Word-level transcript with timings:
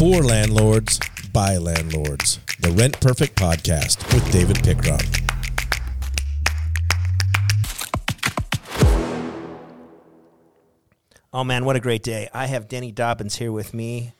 For 0.00 0.22
landlords, 0.22 0.98
by 1.30 1.58
landlords. 1.58 2.40
The 2.60 2.70
Rent 2.70 2.98
Perfect 3.02 3.36
Podcast 3.36 4.02
with 4.14 4.32
David 4.32 4.56
Pickron. 4.56 5.04
Oh 11.34 11.44
man, 11.44 11.66
what 11.66 11.76
a 11.76 11.80
great 11.80 12.02
day. 12.02 12.30
I 12.32 12.46
have 12.46 12.66
Denny 12.66 12.92
Dobbins 12.92 13.36
here 13.36 13.52
with 13.52 13.74
me. 13.74 14.14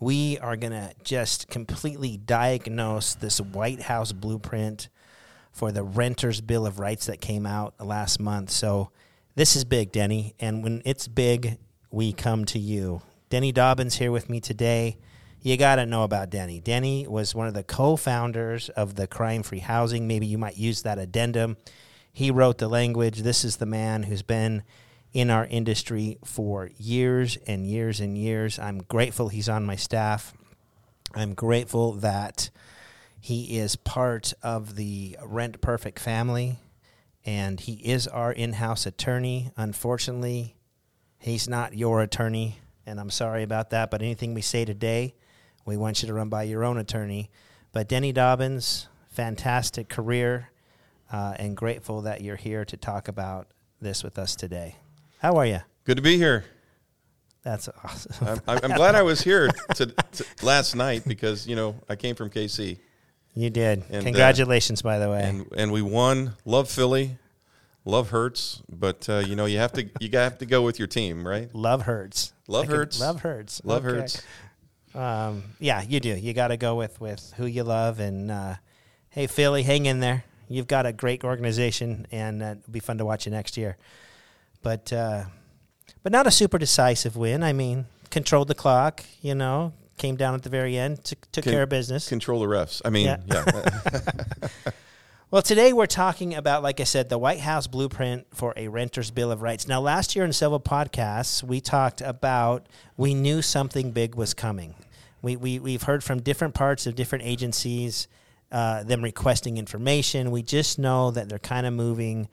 We 0.00 0.38
are 0.38 0.56
going 0.56 0.72
to 0.72 0.94
just 1.04 1.48
completely 1.48 2.16
diagnose 2.16 3.14
this 3.14 3.38
White 3.38 3.82
House 3.82 4.12
blueprint 4.12 4.88
for 5.52 5.70
the 5.70 5.82
Renters 5.82 6.40
Bill 6.40 6.64
of 6.64 6.78
Rights 6.78 7.04
that 7.04 7.20
came 7.20 7.44
out 7.44 7.74
last 7.78 8.18
month. 8.18 8.48
So, 8.48 8.90
this 9.34 9.54
is 9.54 9.66
big, 9.66 9.92
Denny. 9.92 10.34
And 10.40 10.64
when 10.64 10.80
it's 10.86 11.06
big, 11.06 11.58
we 11.90 12.14
come 12.14 12.46
to 12.46 12.58
you. 12.58 13.02
Denny 13.28 13.52
Dobbins 13.52 13.96
here 13.96 14.10
with 14.10 14.30
me 14.30 14.40
today. 14.40 14.96
You 15.46 15.56
got 15.56 15.76
to 15.76 15.86
know 15.86 16.02
about 16.02 16.30
Denny. 16.30 16.58
Denny 16.58 17.06
was 17.06 17.32
one 17.32 17.46
of 17.46 17.54
the 17.54 17.62
co 17.62 17.94
founders 17.94 18.68
of 18.70 18.96
the 18.96 19.06
Crime 19.06 19.44
Free 19.44 19.60
Housing. 19.60 20.08
Maybe 20.08 20.26
you 20.26 20.38
might 20.38 20.56
use 20.56 20.82
that 20.82 20.98
addendum. 20.98 21.56
He 22.12 22.32
wrote 22.32 22.58
the 22.58 22.66
language. 22.66 23.20
This 23.20 23.44
is 23.44 23.58
the 23.58 23.64
man 23.64 24.02
who's 24.02 24.22
been 24.22 24.64
in 25.12 25.30
our 25.30 25.46
industry 25.46 26.18
for 26.24 26.70
years 26.78 27.38
and 27.46 27.64
years 27.64 28.00
and 28.00 28.18
years. 28.18 28.58
I'm 28.58 28.78
grateful 28.78 29.28
he's 29.28 29.48
on 29.48 29.64
my 29.64 29.76
staff. 29.76 30.34
I'm 31.14 31.32
grateful 31.32 31.92
that 31.92 32.50
he 33.20 33.56
is 33.56 33.76
part 33.76 34.32
of 34.42 34.74
the 34.74 35.16
Rent 35.24 35.60
Perfect 35.60 36.00
family 36.00 36.58
and 37.24 37.60
he 37.60 37.74
is 37.74 38.08
our 38.08 38.32
in 38.32 38.54
house 38.54 38.84
attorney. 38.84 39.52
Unfortunately, 39.56 40.56
he's 41.20 41.48
not 41.48 41.76
your 41.78 42.02
attorney, 42.02 42.58
and 42.84 42.98
I'm 42.98 43.10
sorry 43.10 43.44
about 43.44 43.70
that. 43.70 43.92
But 43.92 44.02
anything 44.02 44.34
we 44.34 44.42
say 44.42 44.64
today, 44.64 45.14
we 45.66 45.76
want 45.76 46.00
you 46.02 46.06
to 46.08 46.14
run 46.14 46.28
by 46.28 46.44
your 46.44 46.64
own 46.64 46.78
attorney. 46.78 47.28
But 47.72 47.88
Denny 47.88 48.12
Dobbins, 48.12 48.88
fantastic 49.10 49.88
career, 49.88 50.50
uh, 51.12 51.34
and 51.38 51.56
grateful 51.56 52.02
that 52.02 52.22
you're 52.22 52.36
here 52.36 52.64
to 52.64 52.76
talk 52.76 53.08
about 53.08 53.48
this 53.80 54.02
with 54.02 54.18
us 54.18 54.34
today. 54.36 54.76
How 55.20 55.36
are 55.36 55.44
you? 55.46 55.60
Good 55.84 55.96
to 55.96 56.02
be 56.02 56.16
here. 56.16 56.44
That's 57.42 57.68
awesome. 57.84 58.40
I'm, 58.48 58.58
I'm 58.64 58.72
glad 58.76 58.94
I 58.94 59.02
was 59.02 59.20
here 59.20 59.48
to, 59.74 59.86
to 59.86 60.24
last 60.42 60.74
night 60.74 61.02
because 61.06 61.46
you 61.46 61.54
know 61.54 61.76
I 61.88 61.94
came 61.96 62.16
from 62.16 62.30
KC. 62.30 62.78
You 63.34 63.50
did. 63.50 63.84
And, 63.90 63.98
uh, 63.98 64.02
Congratulations, 64.02 64.82
by 64.82 64.98
the 64.98 65.08
way. 65.10 65.22
and 65.22 65.46
and 65.56 65.70
we 65.70 65.80
won. 65.82 66.32
Love 66.44 66.68
Philly, 66.68 67.18
love 67.84 68.10
hurts, 68.10 68.62
but 68.68 69.08
uh, 69.08 69.18
you 69.18 69.36
know 69.36 69.44
you 69.44 69.58
have 69.58 69.72
to 69.74 69.88
you 70.00 70.08
have 70.14 70.38
to 70.38 70.46
go 70.46 70.62
with 70.62 70.78
your 70.80 70.88
team, 70.88 71.26
right? 71.26 71.54
love 71.54 71.82
hurts. 71.82 72.32
Love 72.48 72.68
I 72.68 72.72
hurts. 72.72 73.00
Love 73.00 73.20
hurts. 73.20 73.60
Love 73.64 73.84
Okay. 73.86 73.96
hurts. 74.00 74.22
Um, 74.96 75.44
yeah, 75.60 75.82
you 75.82 76.00
do. 76.00 76.10
You 76.10 76.32
got 76.32 76.48
to 76.48 76.56
go 76.56 76.74
with 76.74 77.00
with 77.00 77.34
who 77.36 77.46
you 77.46 77.62
love. 77.64 78.00
And 78.00 78.30
uh, 78.30 78.54
hey, 79.10 79.26
Philly, 79.26 79.62
hang 79.62 79.86
in 79.86 80.00
there. 80.00 80.24
You've 80.48 80.68
got 80.68 80.86
a 80.86 80.92
great 80.92 81.24
organization, 81.24 82.06
and 82.12 82.42
uh, 82.42 82.46
it'll 82.58 82.72
be 82.72 82.80
fun 82.80 82.98
to 82.98 83.04
watch 83.04 83.26
you 83.26 83.32
next 83.32 83.56
year. 83.56 83.76
But 84.62 84.92
uh, 84.92 85.24
but 86.02 86.12
not 86.12 86.26
a 86.26 86.30
super 86.30 86.58
decisive 86.58 87.16
win. 87.16 87.42
I 87.42 87.52
mean, 87.52 87.86
controlled 88.10 88.48
the 88.48 88.54
clock. 88.54 89.04
You 89.20 89.34
know, 89.34 89.72
came 89.98 90.16
down 90.16 90.34
at 90.34 90.42
the 90.42 90.50
very 90.50 90.78
end, 90.78 91.04
took, 91.04 91.30
took 91.32 91.44
Con- 91.44 91.52
care 91.52 91.62
of 91.64 91.68
business. 91.68 92.08
Control 92.08 92.40
the 92.40 92.46
refs. 92.46 92.80
I 92.84 92.90
mean, 92.90 93.06
Yeah. 93.06 93.18
yeah. 93.26 94.48
Well, 95.28 95.42
today 95.42 95.72
we're 95.72 95.86
talking 95.86 96.36
about, 96.36 96.62
like 96.62 96.78
I 96.78 96.84
said, 96.84 97.08
the 97.08 97.18
White 97.18 97.40
House 97.40 97.66
blueprint 97.66 98.28
for 98.32 98.54
a 98.56 98.68
renter's 98.68 99.10
bill 99.10 99.32
of 99.32 99.42
rights. 99.42 99.66
Now, 99.66 99.80
last 99.80 100.14
year 100.14 100.24
in 100.24 100.32
several 100.32 100.60
podcasts, 100.60 101.42
we 101.42 101.60
talked 101.60 102.00
about 102.00 102.68
we 102.96 103.12
knew 103.12 103.42
something 103.42 103.90
big 103.90 104.14
was 104.14 104.34
coming. 104.34 104.76
We, 105.26 105.34
we, 105.34 105.58
we've 105.58 105.82
heard 105.82 106.04
from 106.04 106.22
different 106.22 106.54
parts 106.54 106.86
of 106.86 106.94
different 106.94 107.24
agencies, 107.24 108.06
uh, 108.52 108.84
them 108.84 109.02
requesting 109.02 109.58
information. 109.58 110.30
We 110.30 110.44
just 110.44 110.78
know 110.78 111.10
that 111.10 111.28
they're 111.28 111.40
kind 111.40 111.66
of 111.66 111.74
moving 111.74 112.28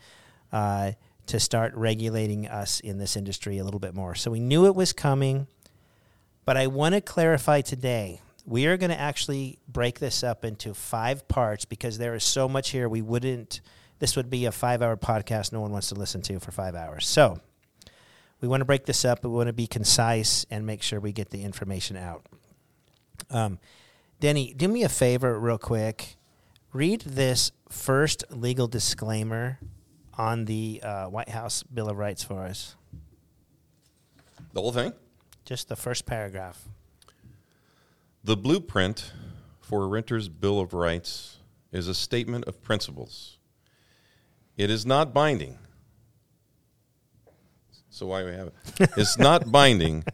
uh, 0.51 0.91
to 1.25 1.39
start 1.39 1.73
regulating 1.73 2.47
us 2.47 2.81
in 2.81 2.99
this 2.99 3.17
industry 3.17 3.57
a 3.57 3.63
little 3.63 3.79
bit 3.79 3.95
more. 3.95 4.13
So 4.13 4.29
we 4.29 4.39
knew 4.39 4.67
it 4.67 4.75
was 4.75 4.93
coming. 4.93 5.47
But 6.45 6.55
I 6.55 6.67
want 6.67 6.93
to 6.93 7.01
clarify 7.01 7.61
today. 7.61 8.21
We 8.45 8.67
are 8.67 8.77
going 8.77 8.91
to 8.91 8.99
actually 8.99 9.57
break 9.67 9.97
this 9.97 10.23
up 10.23 10.45
into 10.45 10.75
five 10.75 11.27
parts 11.27 11.65
because 11.65 11.97
there 11.97 12.13
is 12.13 12.23
so 12.23 12.47
much 12.47 12.69
here. 12.69 12.87
We 12.87 13.01
wouldn't, 13.01 13.61
this 13.97 14.15
would 14.15 14.29
be 14.29 14.45
a 14.45 14.51
five 14.51 14.83
hour 14.83 14.97
podcast 14.97 15.51
no 15.51 15.61
one 15.61 15.71
wants 15.71 15.89
to 15.89 15.95
listen 15.95 16.21
to 16.21 16.39
for 16.39 16.51
five 16.51 16.75
hours. 16.75 17.07
So 17.07 17.39
we 18.39 18.47
want 18.47 18.61
to 18.61 18.65
break 18.65 18.85
this 18.85 19.03
up. 19.03 19.23
but 19.23 19.29
We 19.29 19.35
want 19.37 19.47
to 19.47 19.53
be 19.53 19.65
concise 19.65 20.45
and 20.51 20.67
make 20.67 20.83
sure 20.83 20.99
we 20.99 21.11
get 21.11 21.31
the 21.31 21.41
information 21.41 21.97
out. 21.97 22.27
Um, 23.33 23.59
Denny, 24.19 24.53
do 24.53 24.67
me 24.67 24.83
a 24.83 24.89
favor, 24.89 25.37
real 25.39 25.57
quick. 25.57 26.15
Read 26.71 27.01
this 27.01 27.51
first 27.69 28.23
legal 28.29 28.67
disclaimer 28.67 29.59
on 30.13 30.45
the 30.45 30.81
uh, 30.83 31.05
White 31.07 31.29
House 31.29 31.63
Bill 31.63 31.89
of 31.89 31.97
Rights 31.97 32.23
for 32.23 32.43
us. 32.43 32.75
the 34.53 34.61
whole 34.61 34.71
thing. 34.71 34.93
Just 35.45 35.67
the 35.67 35.75
first 35.75 36.05
paragraph. 36.05 36.63
The 38.23 38.37
blueprint 38.37 39.11
for 39.59 39.83
a 39.83 39.87
renter's 39.87 40.29
bill 40.29 40.59
of 40.59 40.73
rights 40.73 41.37
is 41.71 41.87
a 41.87 41.93
statement 41.93 42.45
of 42.45 42.61
principles. 42.61 43.37
It 44.55 44.69
is 44.69 44.85
not 44.85 45.13
binding. 45.13 45.57
So 47.89 48.05
why 48.07 48.21
do 48.21 48.27
we 48.27 48.33
have 48.35 48.47
it? 48.47 48.89
It's 48.97 49.17
not 49.17 49.51
binding 49.51 50.05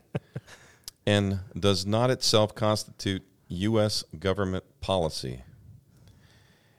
and 1.10 1.40
does 1.60 1.88
not 1.88 2.12
itself 2.12 2.54
constitute 2.54 3.24
U.S. 3.48 4.04
government 4.20 4.64
policy. 4.80 5.42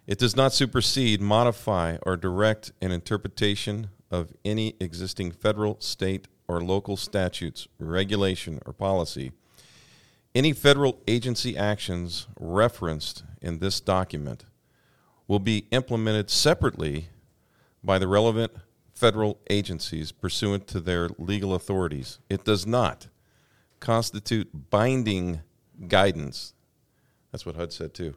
It 0.07 0.21
does 0.21 0.37
not 0.37 0.53
supersede, 0.53 1.21
modify, 1.21 1.97
or 2.07 2.17
direct 2.17 2.71
an 2.81 2.93
interpretation 2.93 3.91
of 4.09 4.33
any 4.45 4.77
existing 4.79 5.33
federal, 5.33 5.81
state, 5.81 6.29
or 6.47 6.61
local 6.61 6.97
statutes, 6.97 7.67
regulation, 7.81 8.61
or 8.65 8.73
policy. 8.73 9.33
Any 10.33 10.53
federal 10.53 11.01
agency 11.09 11.57
actions 11.57 12.29
referenced 12.39 13.25
in 13.43 13.59
this 13.59 13.81
document 13.81 14.45
will 15.27 15.41
be 15.41 15.67
implemented 15.73 16.31
separately 16.31 17.09
by 17.83 17.99
the 17.99 18.07
relevant 18.07 18.53
federal 18.95 19.41
agencies 19.51 20.13
pursuant 20.13 20.69
to 20.69 20.79
their 20.79 21.09
legal 21.19 21.53
authorities. 21.53 22.21
It 22.29 22.45
does 22.45 22.65
not 22.65 23.09
constitute 23.81 24.71
binding 24.71 25.41
guidance. 25.89 26.55
That's 27.33 27.47
what 27.47 27.57
HUD 27.57 27.73
said 27.73 27.95
too. 27.95 28.15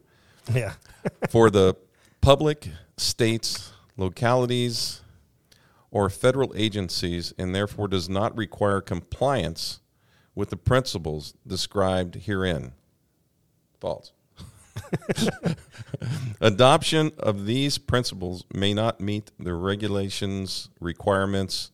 Yeah. 0.52 0.74
For 1.30 1.50
the 1.50 1.74
public, 2.20 2.68
states, 2.96 3.72
localities, 3.96 5.00
or 5.90 6.10
federal 6.10 6.52
agencies, 6.56 7.32
and 7.38 7.54
therefore 7.54 7.88
does 7.88 8.08
not 8.08 8.36
require 8.36 8.80
compliance 8.80 9.80
with 10.34 10.50
the 10.50 10.56
principles 10.56 11.34
described 11.46 12.16
herein. 12.26 12.72
False. 13.80 14.12
Adoption 16.40 17.12
of 17.18 17.46
these 17.46 17.78
principles 17.78 18.44
may 18.52 18.74
not 18.74 19.00
meet 19.00 19.30
the 19.38 19.54
regulations, 19.54 20.68
requirements 20.80 21.70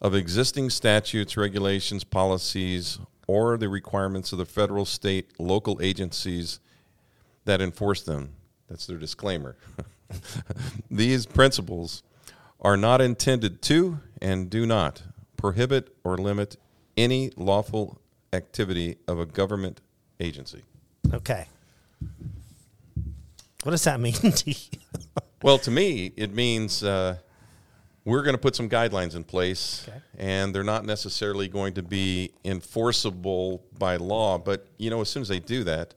of 0.00 0.14
existing 0.14 0.70
statutes, 0.70 1.36
regulations, 1.36 2.04
policies, 2.04 2.98
or 3.26 3.56
the 3.56 3.68
requirements 3.68 4.32
of 4.32 4.38
the 4.38 4.44
federal, 4.44 4.84
state, 4.84 5.32
local 5.38 5.80
agencies 5.82 6.60
that 7.44 7.60
enforce 7.60 8.02
them. 8.02 8.30
That's 8.68 8.86
their 8.86 8.98
disclaimer. 8.98 9.56
These 10.90 11.26
principles 11.26 12.02
are 12.60 12.76
not 12.76 13.00
intended 13.00 13.62
to 13.62 14.00
and 14.20 14.50
do 14.50 14.66
not 14.66 15.02
prohibit 15.36 15.94
or 16.04 16.16
limit 16.16 16.56
any 16.96 17.30
lawful 17.36 18.00
activity 18.32 18.96
of 19.06 19.18
a 19.18 19.26
government 19.26 19.80
agency. 20.20 20.62
Okay. 21.12 21.46
What 23.62 23.72
does 23.72 23.84
that 23.84 24.00
mean 24.00 24.12
to 24.32 24.50
you? 24.50 24.56
Well, 25.42 25.58
to 25.58 25.70
me, 25.70 26.12
it 26.16 26.34
means 26.34 26.82
uh, 26.82 27.16
we're 28.06 28.22
going 28.22 28.34
to 28.34 28.40
put 28.40 28.54
some 28.56 28.70
guidelines 28.70 29.14
in 29.16 29.24
place, 29.24 29.84
Okay. 29.88 29.98
and 30.16 30.54
they're 30.54 30.62
not 30.64 30.84
necessarily 30.86 31.48
going 31.48 31.74
to 31.74 31.82
be 31.82 32.30
enforceable 32.44 33.62
by 33.78 33.96
law. 33.96 34.38
But 34.38 34.66
you 34.78 34.88
know, 34.88 35.00
as 35.02 35.10
soon 35.10 35.20
as 35.22 35.28
they 35.28 35.40
do 35.40 35.64
that, 35.64 35.92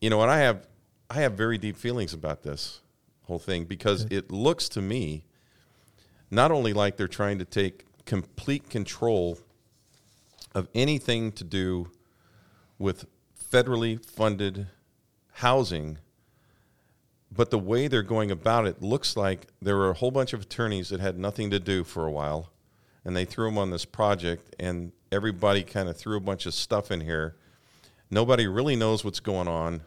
you 0.00 0.10
know, 0.10 0.20
and 0.20 0.30
I 0.30 0.38
have 0.40 0.66
I 1.08 1.14
have 1.22 1.32
very 1.34 1.56
deep 1.58 1.76
feelings 1.76 2.12
about 2.12 2.42
this 2.42 2.80
whole 3.24 3.38
thing 3.38 3.64
because 3.64 4.04
it 4.10 4.30
looks 4.30 4.68
to 4.70 4.82
me 4.82 5.24
not 6.30 6.50
only 6.50 6.72
like 6.72 6.96
they're 6.96 7.08
trying 7.08 7.38
to 7.38 7.44
take 7.44 7.84
complete 8.04 8.68
control 8.68 9.38
of 10.54 10.68
anything 10.74 11.30
to 11.32 11.44
do 11.44 11.88
with 12.78 13.04
federally 13.52 14.04
funded 14.04 14.66
housing, 15.34 15.98
but 17.30 17.50
the 17.50 17.58
way 17.58 17.88
they're 17.88 18.02
going 18.02 18.30
about 18.30 18.66
it 18.66 18.82
looks 18.82 19.16
like 19.16 19.46
there 19.62 19.76
were 19.76 19.90
a 19.90 19.94
whole 19.94 20.10
bunch 20.10 20.32
of 20.32 20.42
attorneys 20.42 20.88
that 20.88 21.00
had 21.00 21.18
nothing 21.18 21.50
to 21.50 21.60
do 21.60 21.84
for 21.84 22.06
a 22.06 22.10
while, 22.10 22.50
and 23.04 23.16
they 23.16 23.24
threw 23.24 23.46
them 23.46 23.58
on 23.58 23.70
this 23.70 23.84
project, 23.84 24.54
and 24.58 24.92
everybody 25.12 25.62
kind 25.62 25.88
of 25.88 25.96
threw 25.96 26.16
a 26.16 26.20
bunch 26.20 26.46
of 26.46 26.54
stuff 26.54 26.90
in 26.90 27.00
here, 27.00 27.36
Nobody 28.10 28.48
really 28.48 28.74
knows 28.74 29.04
what's 29.04 29.20
going 29.20 29.46
on. 29.46 29.82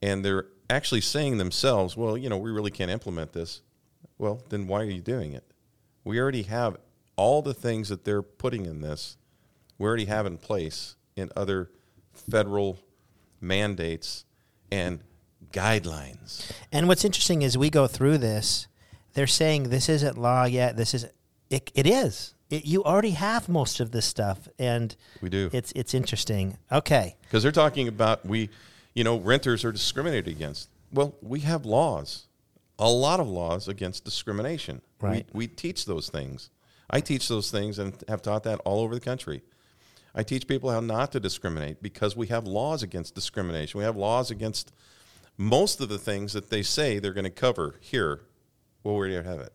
And 0.00 0.24
they're 0.24 0.46
actually 0.70 1.00
saying 1.00 1.38
themselves, 1.38 1.96
well, 1.96 2.16
you 2.16 2.28
know, 2.28 2.38
we 2.38 2.50
really 2.50 2.70
can't 2.70 2.90
implement 2.90 3.32
this. 3.32 3.62
Well, 4.18 4.42
then 4.48 4.66
why 4.66 4.82
are 4.82 4.90
you 4.90 5.00
doing 5.00 5.32
it? 5.32 5.44
We 6.04 6.20
already 6.20 6.44
have 6.44 6.76
all 7.16 7.42
the 7.42 7.54
things 7.54 7.88
that 7.88 8.04
they're 8.04 8.22
putting 8.22 8.66
in 8.66 8.80
this, 8.80 9.16
we 9.78 9.86
already 9.86 10.04
have 10.04 10.26
in 10.26 10.38
place 10.38 10.96
in 11.16 11.30
other 11.34 11.70
federal 12.12 12.78
mandates 13.40 14.24
and 14.70 15.00
guidelines. 15.52 16.50
And 16.72 16.88
what's 16.88 17.04
interesting 17.04 17.42
is 17.42 17.56
we 17.56 17.70
go 17.70 17.86
through 17.86 18.18
this, 18.18 18.66
they're 19.14 19.26
saying 19.26 19.64
this 19.70 19.88
isn't 19.88 20.18
law 20.18 20.44
yet. 20.44 20.76
This 20.76 20.94
is 20.94 21.06
it, 21.50 21.70
it 21.74 21.86
is. 21.86 22.34
It, 22.50 22.64
you 22.64 22.84
already 22.84 23.10
have 23.10 23.48
most 23.48 23.80
of 23.80 23.90
this 23.90 24.04
stuff 24.06 24.48
and 24.58 24.94
We 25.20 25.28
do. 25.28 25.50
it's 25.52 25.72
it's 25.72 25.94
interesting. 25.94 26.58
Okay. 26.70 27.16
Because 27.22 27.42
they're 27.42 27.52
talking 27.52 27.88
about 27.88 28.24
we, 28.26 28.50
you 28.94 29.04
know, 29.04 29.18
renters 29.18 29.64
are 29.64 29.72
discriminated 29.72 30.28
against. 30.28 30.68
Well, 30.92 31.16
we 31.20 31.40
have 31.40 31.66
laws, 31.66 32.26
a 32.78 32.88
lot 32.88 33.20
of 33.20 33.28
laws 33.28 33.68
against 33.68 34.04
discrimination. 34.04 34.80
Right. 35.00 35.26
We, 35.32 35.46
we 35.46 35.46
teach 35.48 35.86
those 35.86 36.08
things. 36.08 36.50
I 36.88 37.00
teach 37.00 37.26
those 37.28 37.50
things 37.50 37.78
and 37.78 37.94
have 38.06 38.22
taught 38.22 38.44
that 38.44 38.60
all 38.64 38.80
over 38.80 38.94
the 38.94 39.00
country. 39.00 39.42
I 40.14 40.22
teach 40.22 40.46
people 40.46 40.70
how 40.70 40.80
not 40.80 41.12
to 41.12 41.20
discriminate 41.20 41.82
because 41.82 42.16
we 42.16 42.28
have 42.28 42.46
laws 42.46 42.82
against 42.82 43.14
discrimination. 43.14 43.78
We 43.78 43.84
have 43.84 43.96
laws 43.96 44.30
against 44.30 44.72
most 45.36 45.80
of 45.80 45.88
the 45.88 45.98
things 45.98 46.32
that 46.32 46.50
they 46.50 46.62
say 46.62 46.98
they're 46.98 47.12
going 47.12 47.24
to 47.24 47.30
cover 47.30 47.76
here. 47.80 48.22
Well, 48.82 48.96
where 48.96 49.08
do 49.08 49.14
you 49.14 49.22
have 49.22 49.40
it? 49.40 49.52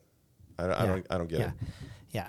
I, 0.58 0.84
I 0.84 0.86
don't. 0.86 1.06
I 1.10 1.18
don't 1.18 1.30
get 1.30 1.40
yeah. 1.40 1.48
it. 1.48 1.54
Yeah. 2.12 2.28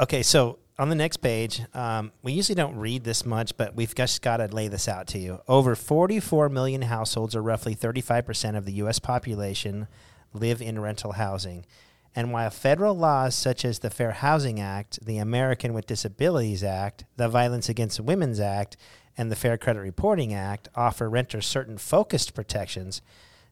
Okay, 0.00 0.22
so 0.22 0.58
on 0.78 0.90
the 0.90 0.94
next 0.94 1.16
page, 1.16 1.60
um, 1.74 2.12
we 2.22 2.32
usually 2.32 2.54
don't 2.54 2.76
read 2.76 3.02
this 3.02 3.26
much, 3.26 3.56
but 3.56 3.74
we've 3.74 3.94
just 3.94 4.22
got 4.22 4.36
to 4.36 4.46
lay 4.46 4.68
this 4.68 4.86
out 4.86 5.08
to 5.08 5.18
you. 5.18 5.40
Over 5.48 5.74
44 5.74 6.48
million 6.48 6.82
households, 6.82 7.34
or 7.34 7.42
roughly 7.42 7.74
35% 7.74 8.56
of 8.56 8.64
the 8.64 8.74
U.S. 8.74 9.00
population, 9.00 9.88
live 10.32 10.62
in 10.62 10.78
rental 10.78 11.12
housing. 11.12 11.66
And 12.14 12.32
while 12.32 12.50
federal 12.50 12.96
laws 12.96 13.34
such 13.34 13.64
as 13.64 13.80
the 13.80 13.90
Fair 13.90 14.12
Housing 14.12 14.60
Act, 14.60 15.04
the 15.04 15.18
American 15.18 15.72
with 15.72 15.86
Disabilities 15.86 16.64
Act, 16.64 17.04
the 17.16 17.28
Violence 17.28 17.68
Against 17.68 18.00
Women's 18.00 18.40
Act, 18.40 18.76
and 19.18 19.32
the 19.32 19.36
Fair 19.36 19.58
Credit 19.58 19.80
Reporting 19.80 20.32
Act 20.32 20.68
offer 20.76 21.10
renters 21.10 21.46
certain 21.46 21.76
focused 21.76 22.34
protections, 22.34 23.02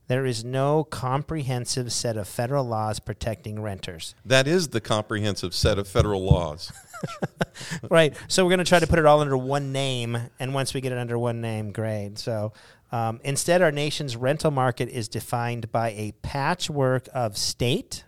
there 0.06 0.24
is 0.24 0.44
no 0.44 0.84
comprehensive 0.84 1.92
set 1.92 2.16
of 2.16 2.28
federal 2.28 2.64
laws 2.64 3.00
protecting 3.00 3.60
renters. 3.60 4.14
That 4.24 4.46
is 4.46 4.68
the 4.68 4.80
comprehensive 4.80 5.52
set 5.52 5.80
of 5.80 5.88
federal 5.88 6.24
laws. 6.24 6.72
right. 7.90 8.14
So 8.28 8.44
we're 8.44 8.50
going 8.50 8.58
to 8.58 8.64
try 8.64 8.78
to 8.78 8.86
put 8.86 9.00
it 9.00 9.04
all 9.04 9.20
under 9.20 9.36
one 9.36 9.72
name, 9.72 10.16
and 10.38 10.54
once 10.54 10.72
we 10.72 10.80
get 10.80 10.92
it 10.92 10.98
under 10.98 11.18
one 11.18 11.40
name, 11.40 11.72
great. 11.72 12.18
So 12.18 12.52
um, 12.92 13.20
instead, 13.24 13.62
our 13.62 13.72
nation's 13.72 14.16
rental 14.16 14.52
market 14.52 14.88
is 14.88 15.08
defined 15.08 15.72
by 15.72 15.90
a 15.90 16.12
patchwork 16.22 17.08
of 17.12 17.36
state 17.36 18.04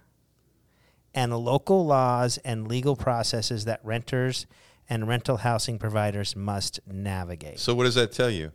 and 1.14 1.36
local 1.36 1.84
laws 1.84 2.38
and 2.38 2.68
legal 2.68 2.94
processes 2.94 3.64
that 3.64 3.80
renters 3.82 4.46
and 4.88 5.06
rental 5.06 5.38
housing 5.38 5.78
providers 5.78 6.34
must 6.34 6.80
navigate. 6.86 7.58
So 7.58 7.74
what 7.74 7.84
does 7.84 7.94
that 7.94 8.12
tell 8.12 8.30
you? 8.30 8.52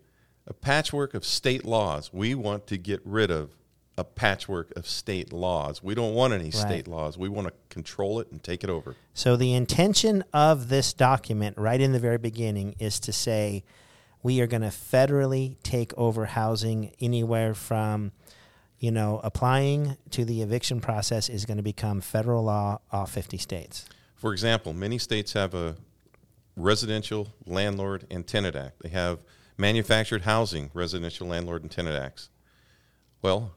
A 0.48 0.54
patchwork 0.54 1.14
of 1.14 1.24
state 1.24 1.66
laws. 1.66 2.12
We 2.12 2.36
want 2.36 2.68
to 2.68 2.78
get 2.78 3.02
rid 3.06 3.32
of 3.32 3.52
a 3.98 4.04
patchwork 4.04 4.76
of 4.76 4.88
state 4.88 5.32
laws. 5.32 5.84
We 5.84 5.94
don't 5.94 6.16
want 6.16 6.34
any 6.34 6.50
state 6.50 6.88
laws. 6.88 7.18
We 7.18 7.30
want 7.30 7.48
to 7.48 7.54
control 7.70 8.20
it 8.20 8.32
and 8.32 8.42
take 8.42 8.64
it 8.64 8.70
over. 8.70 8.96
So 9.14 9.36
the 9.36 9.54
intention 9.54 10.24
of 10.34 10.70
this 10.70 10.94
document, 10.94 11.58
right 11.58 11.80
in 11.80 11.92
the 11.92 12.00
very 12.00 12.18
beginning, 12.18 12.76
is 12.80 13.00
to 13.02 13.14
say 13.14 13.64
we 14.24 14.42
are 14.42 14.48
going 14.48 14.64
to 14.64 14.70
federally 14.70 15.58
take 15.62 15.94
over 15.96 16.26
housing 16.26 16.92
anywhere 17.00 17.54
from, 17.54 18.12
you 18.80 18.90
know, 18.90 19.22
applying 19.24 19.96
to 20.10 20.26
the 20.26 20.42
eviction 20.42 20.82
process 20.82 21.30
is 21.30 21.46
going 21.46 21.58
to 21.58 21.64
become 21.64 22.02
federal 22.02 22.44
law 22.44 22.80
all 22.92 23.06
50 23.06 23.38
states. 23.38 23.86
For 24.16 24.34
example, 24.34 24.74
many 24.74 24.98
states 24.98 25.34
have 25.34 25.54
a 25.54 25.76
residential 26.56 27.34
landlord 27.46 28.06
and 28.10 28.26
tenant 28.26 28.56
act. 28.56 28.82
They 28.82 28.90
have 28.90 29.20
manufactured 29.58 30.24
housing 30.24 30.70
residential 30.74 31.28
landlord 31.28 31.62
and 31.62 31.72
tenant 31.72 31.96
acts. 31.96 32.30
Well, 33.22 33.56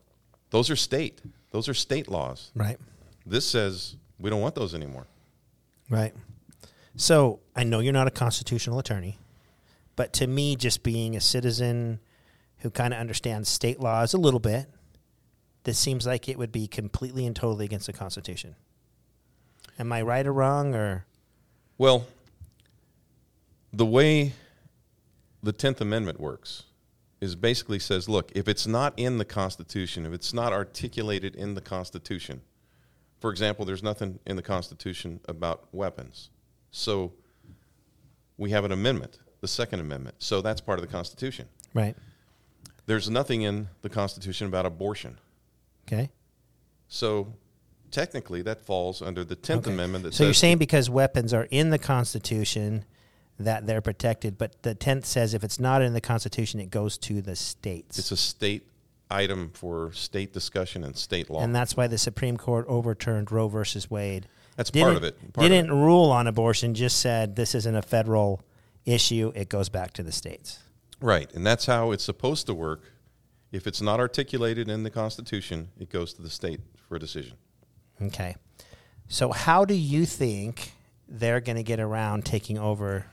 those 0.50 0.70
are 0.70 0.76
state. 0.76 1.20
Those 1.50 1.69
are 1.69 1.75
state 1.75 2.08
laws. 2.08 2.50
Right. 2.54 2.78
This 3.25 3.46
says 3.46 3.96
we 4.19 4.31
don't 4.31 4.40
want 4.40 4.54
those 4.54 4.75
anymore. 4.75 5.06
Right. 5.90 6.14
So 6.96 7.40
I 7.54 7.64
know 7.64 7.81
you're 7.81 7.93
not 7.93 8.06
a 8.06 8.12
constitutional 8.12 8.78
attorney, 8.78 9.19
but 9.96 10.12
to 10.14 10.26
me, 10.26 10.56
just 10.56 10.82
being 10.82 11.16
a 11.16 11.20
citizen 11.20 12.00
who 12.58 12.70
kind 12.70 12.94
of 12.94 13.00
understands 13.00 13.49
state 13.49 13.81
laws 13.81 14.14
a 14.14 14.19
little 14.19 14.40
bit, 14.40 14.66
this 15.64 15.78
seems 15.78 16.06
like 16.06 16.28
it 16.28 16.38
would 16.38 16.52
be 16.52 16.66
completely 16.66 17.26
and 17.26 17.37
totally 17.37 17.64
against 17.64 17.87
the 17.87 17.92
Constitution. 17.92 18.54
Am 19.78 19.92
I 19.92 20.02
right 20.02 20.26
or 20.26 20.32
wrong? 20.32 20.75
Or 20.75 21.04
Well, 21.76 22.06
the 23.76 23.87
way 23.87 24.32
the 25.43 25.52
10th 25.52 25.81
Amendment 25.82 26.19
works 26.19 26.64
is 27.20 27.37
basically 27.37 27.78
says, 27.78 28.08
look, 28.08 28.32
if 28.34 28.49
it's 28.49 28.67
not 28.67 28.94
in 28.96 29.19
the 29.19 29.25
Constitution, 29.25 30.06
if 30.06 30.12
it's 30.12 30.32
not 30.32 30.52
articulated 30.52 31.34
in 31.37 31.55
the 31.55 31.61
Constitution, 31.61 32.40
for 33.20 33.31
example, 33.31 33.64
there's 33.64 33.82
nothing 33.82 34.19
in 34.26 34.37
the 34.37 34.43
Constitution 34.43 35.20
about 35.28 35.69
weapons. 35.73 36.31
So 36.70 37.12
we 38.38 38.50
have 38.50 38.64
an 38.64 38.73
amendment, 38.73 39.19
the 39.40 39.49
Second 39.49 39.81
Amendment. 39.81 40.17
So 40.19 40.40
that's 40.40 40.61
part 40.61 40.78
of 40.78 40.87
the 40.87 40.90
Constitution. 40.93 41.46
right? 41.75 41.94
There's 42.87 43.11
nothing 43.11 43.43
in 43.43 43.69
the 43.82 43.88
Constitution 43.88 44.46
about 44.46 44.64
abortion. 44.64 45.19
Okay. 45.87 46.11
So 46.88 47.34
technically 47.90 48.43
that 48.43 48.64
falls 48.64 49.02
under 49.02 49.25
the 49.25 49.37
10th 49.37 49.58
Okay. 49.58 49.73
Amendment 49.73 50.05
that 50.05 50.14
So 50.14 50.25
you're 50.25 50.34
saying 50.34 50.58
because 50.58 50.88
weapons 50.88 51.34
are 51.34 51.49
in 51.50 51.70
the 51.70 51.78
Constitution 51.78 52.84
that 53.38 53.66
they're 53.66 53.80
protected, 53.80 54.38
but 54.38 54.62
the 54.62 54.74
tenth 54.74 55.06
says 55.06 55.34
if 55.34 55.44
it's 55.44 55.60
not 55.60 55.82
in 55.82 55.92
the 55.92 56.00
Constitution, 56.00 56.60
it 56.60 56.70
goes 56.70 56.96
to 56.98 57.20
the 57.20 57.36
states. 57.36 57.98
it's 57.98 58.10
a 58.10 58.16
state 58.16 58.66
item 59.10 59.50
for 59.54 59.92
state 59.92 60.32
discussion 60.32 60.82
and 60.82 60.96
state 60.96 61.30
law. 61.30 61.40
and 61.40 61.54
that's 61.54 61.76
why 61.76 61.86
the 61.86 61.98
Supreme 61.98 62.36
Court 62.36 62.64
overturned 62.68 63.30
Roe 63.30 63.48
versus 63.48 63.90
Wade. 63.90 64.26
That's 64.56 64.70
didn't, 64.70 64.86
part 64.86 64.96
of 64.96 65.04
it. 65.04 65.32
Part 65.32 65.48
didn't 65.48 65.70
it. 65.70 65.74
rule 65.74 66.10
on 66.10 66.26
abortion, 66.26 66.74
just 66.74 67.00
said 67.00 67.36
this 67.36 67.54
isn't 67.54 67.74
a 67.74 67.82
federal 67.82 68.42
issue. 68.84 69.32
It 69.34 69.48
goes 69.48 69.68
back 69.68 69.92
to 69.94 70.02
the 70.02 70.12
states. 70.12 70.60
Right, 71.00 71.30
and 71.34 71.46
that's 71.46 71.66
how 71.66 71.92
it's 71.92 72.04
supposed 72.04 72.46
to 72.46 72.54
work. 72.54 72.84
If 73.52 73.66
it's 73.66 73.82
not 73.82 74.00
articulated 74.00 74.68
in 74.68 74.82
the 74.82 74.90
Constitution, 74.90 75.68
it 75.78 75.90
goes 75.90 76.14
to 76.14 76.22
the 76.22 76.30
state 76.30 76.61
for 76.88 76.96
a 76.96 76.99
decision. 76.99 77.37
Okay. 78.00 78.37
So, 79.08 79.30
how 79.30 79.64
do 79.64 79.75
you 79.75 80.04
think 80.04 80.72
they're 81.08 81.40
going 81.40 81.56
to 81.56 81.62
get 81.62 81.78
around 81.78 82.25
taking 82.25 82.58
over 82.58 83.06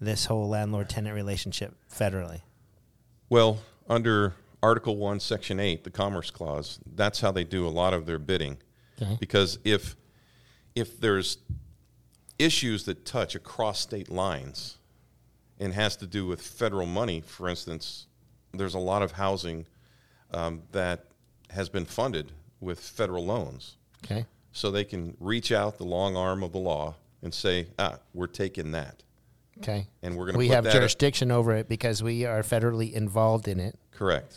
this 0.00 0.26
whole 0.26 0.48
landlord 0.48 0.88
tenant 0.88 1.14
relationship 1.14 1.74
federally? 1.92 2.40
Well, 3.28 3.60
under 3.88 4.34
Article 4.62 4.96
1, 4.96 5.20
Section 5.20 5.60
8, 5.60 5.84
the 5.84 5.90
Commerce 5.90 6.30
Clause, 6.30 6.78
that's 6.94 7.20
how 7.20 7.30
they 7.30 7.44
do 7.44 7.66
a 7.66 7.70
lot 7.70 7.92
of 7.94 8.06
their 8.06 8.18
bidding. 8.18 8.58
Okay. 9.00 9.16
Because 9.20 9.58
if 9.64 9.96
if 10.74 11.00
there's 11.00 11.38
issues 12.38 12.84
that 12.84 13.04
touch 13.04 13.34
across 13.34 13.80
state 13.80 14.08
lines 14.10 14.78
and 15.58 15.74
has 15.74 15.96
to 15.96 16.06
do 16.06 16.26
with 16.26 16.40
federal 16.40 16.86
money, 16.86 17.20
for 17.20 17.48
instance, 17.48 18.06
there's 18.52 18.74
a 18.74 18.78
lot 18.78 19.02
of 19.02 19.12
housing 19.12 19.66
um, 20.32 20.62
that 20.72 21.06
has 21.50 21.68
been 21.68 21.84
funded 21.84 22.32
with 22.60 22.78
federal 22.80 23.24
loans. 23.26 23.76
Okay. 24.04 24.24
so 24.52 24.70
they 24.70 24.84
can 24.84 25.14
reach 25.20 25.52
out 25.52 25.76
the 25.76 25.84
long 25.84 26.16
arm 26.16 26.42
of 26.42 26.52
the 26.52 26.58
law 26.58 26.94
and 27.22 27.34
say, 27.34 27.66
ah, 27.78 27.98
we're 28.14 28.26
taking 28.26 28.72
that, 28.72 29.02
Okay. 29.62 29.86
and 30.02 30.16
we're 30.16 30.24
going 30.24 30.34
to 30.34 30.38
We 30.38 30.48
put 30.48 30.54
have 30.54 30.64
that 30.64 30.72
jurisdiction 30.72 31.30
over 31.30 31.52
it 31.54 31.68
because 31.68 32.02
we 32.02 32.24
are 32.24 32.42
federally 32.42 32.92
involved 32.92 33.46
in 33.48 33.60
it. 33.60 33.78
correct. 33.92 34.36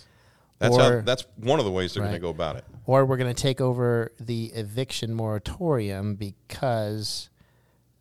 That's 0.60 0.78
how, 0.78 1.02
that's 1.02 1.26
one 1.38 1.60
of 1.60 1.66
the 1.66 1.72
ways 1.72 1.94
they're 1.94 2.04
Right. 2.04 2.10
going 2.10 2.22
to 2.22 2.26
go 2.26 2.30
about 2.30 2.56
it. 2.56 2.64
or 2.86 3.06
we're 3.06 3.18
going 3.18 3.34
to 3.34 3.42
take 3.42 3.60
over 3.60 4.12
the 4.20 4.46
eviction 4.54 5.14
moratorium 5.14 6.16
because 6.16 7.30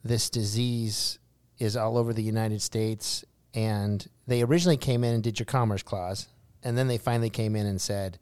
this 0.05 0.31
disease 0.31 1.19
is 1.59 1.77
all 1.77 1.97
over 1.99 2.13
the 2.13 2.23
United 2.23 2.63
States. 2.63 3.25
And 3.55 4.07
they 4.29 4.43
originally 4.43 4.77
came 4.77 5.03
in 5.03 5.15
and 5.15 5.23
did 5.25 5.39
your 5.41 5.47
commerce 5.47 5.83
clause. 5.83 6.29
And 6.63 6.79
then 6.79 6.87
they 6.87 6.99
finally 6.99 7.31
came 7.31 7.57
in 7.57 7.67
and 7.67 7.81
said, 7.81 8.19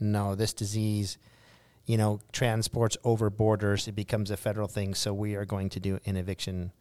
no, 0.00 0.34
this 0.34 0.52
disease, 0.52 1.16
you 1.86 1.96
know, 1.96 2.20
transports 2.32 2.96
over 3.04 3.30
borders. 3.30 3.86
It 3.86 3.94
becomes 3.94 4.30
a 4.30 4.36
federal 4.36 4.66
thing. 4.66 4.94
So 4.94 5.14
we 5.14 5.36
are 5.36 5.44
going 5.44 5.68
to 5.70 5.78
do 5.80 6.00
an 6.04 6.16
eviction 6.16 6.72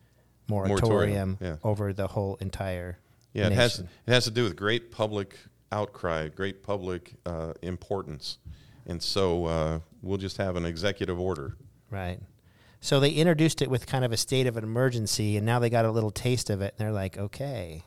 moratorium, 0.48 0.80
Moratorium, 0.90 1.38
yeah. 1.42 1.56
over 1.64 1.94
the 1.94 2.08
whole 2.08 2.36
entire 2.42 2.98
Yeah, 3.34 3.48
it 3.48 3.54
has 3.54 3.80
it 3.80 3.88
has 4.08 4.26
to 4.26 4.32
do 4.32 4.44
with 4.44 4.56
great 4.56 4.92
public 4.92 5.38
outcry, 5.72 6.30
great 6.30 6.62
public 6.64 7.14
uh, 7.26 7.54
importance, 7.62 8.38
and 8.86 9.02
so 9.02 9.46
uh, 9.46 9.80
we'll 10.02 10.18
just 10.18 10.38
have 10.38 10.56
an 10.56 10.66
executive 10.66 11.20
order. 11.20 11.58
Right. 11.90 12.20
So 12.82 13.00
they 13.00 13.12
introduced 13.12 13.62
it 13.62 13.70
with 13.70 13.88
kind 13.88 14.04
of 14.04 14.12
a 14.12 14.18
state 14.18 14.46
of 14.46 14.58
an 14.58 14.64
emergency, 14.64 15.38
and 15.38 15.46
now 15.46 15.60
they 15.60 15.70
got 15.70 15.86
a 15.86 15.92
little 15.92 16.12
taste 16.12 16.50
of 16.50 16.62
it, 16.62 16.74
and 16.78 16.86
they're 16.86 16.94
like, 16.94 17.18
okay, 17.18 17.84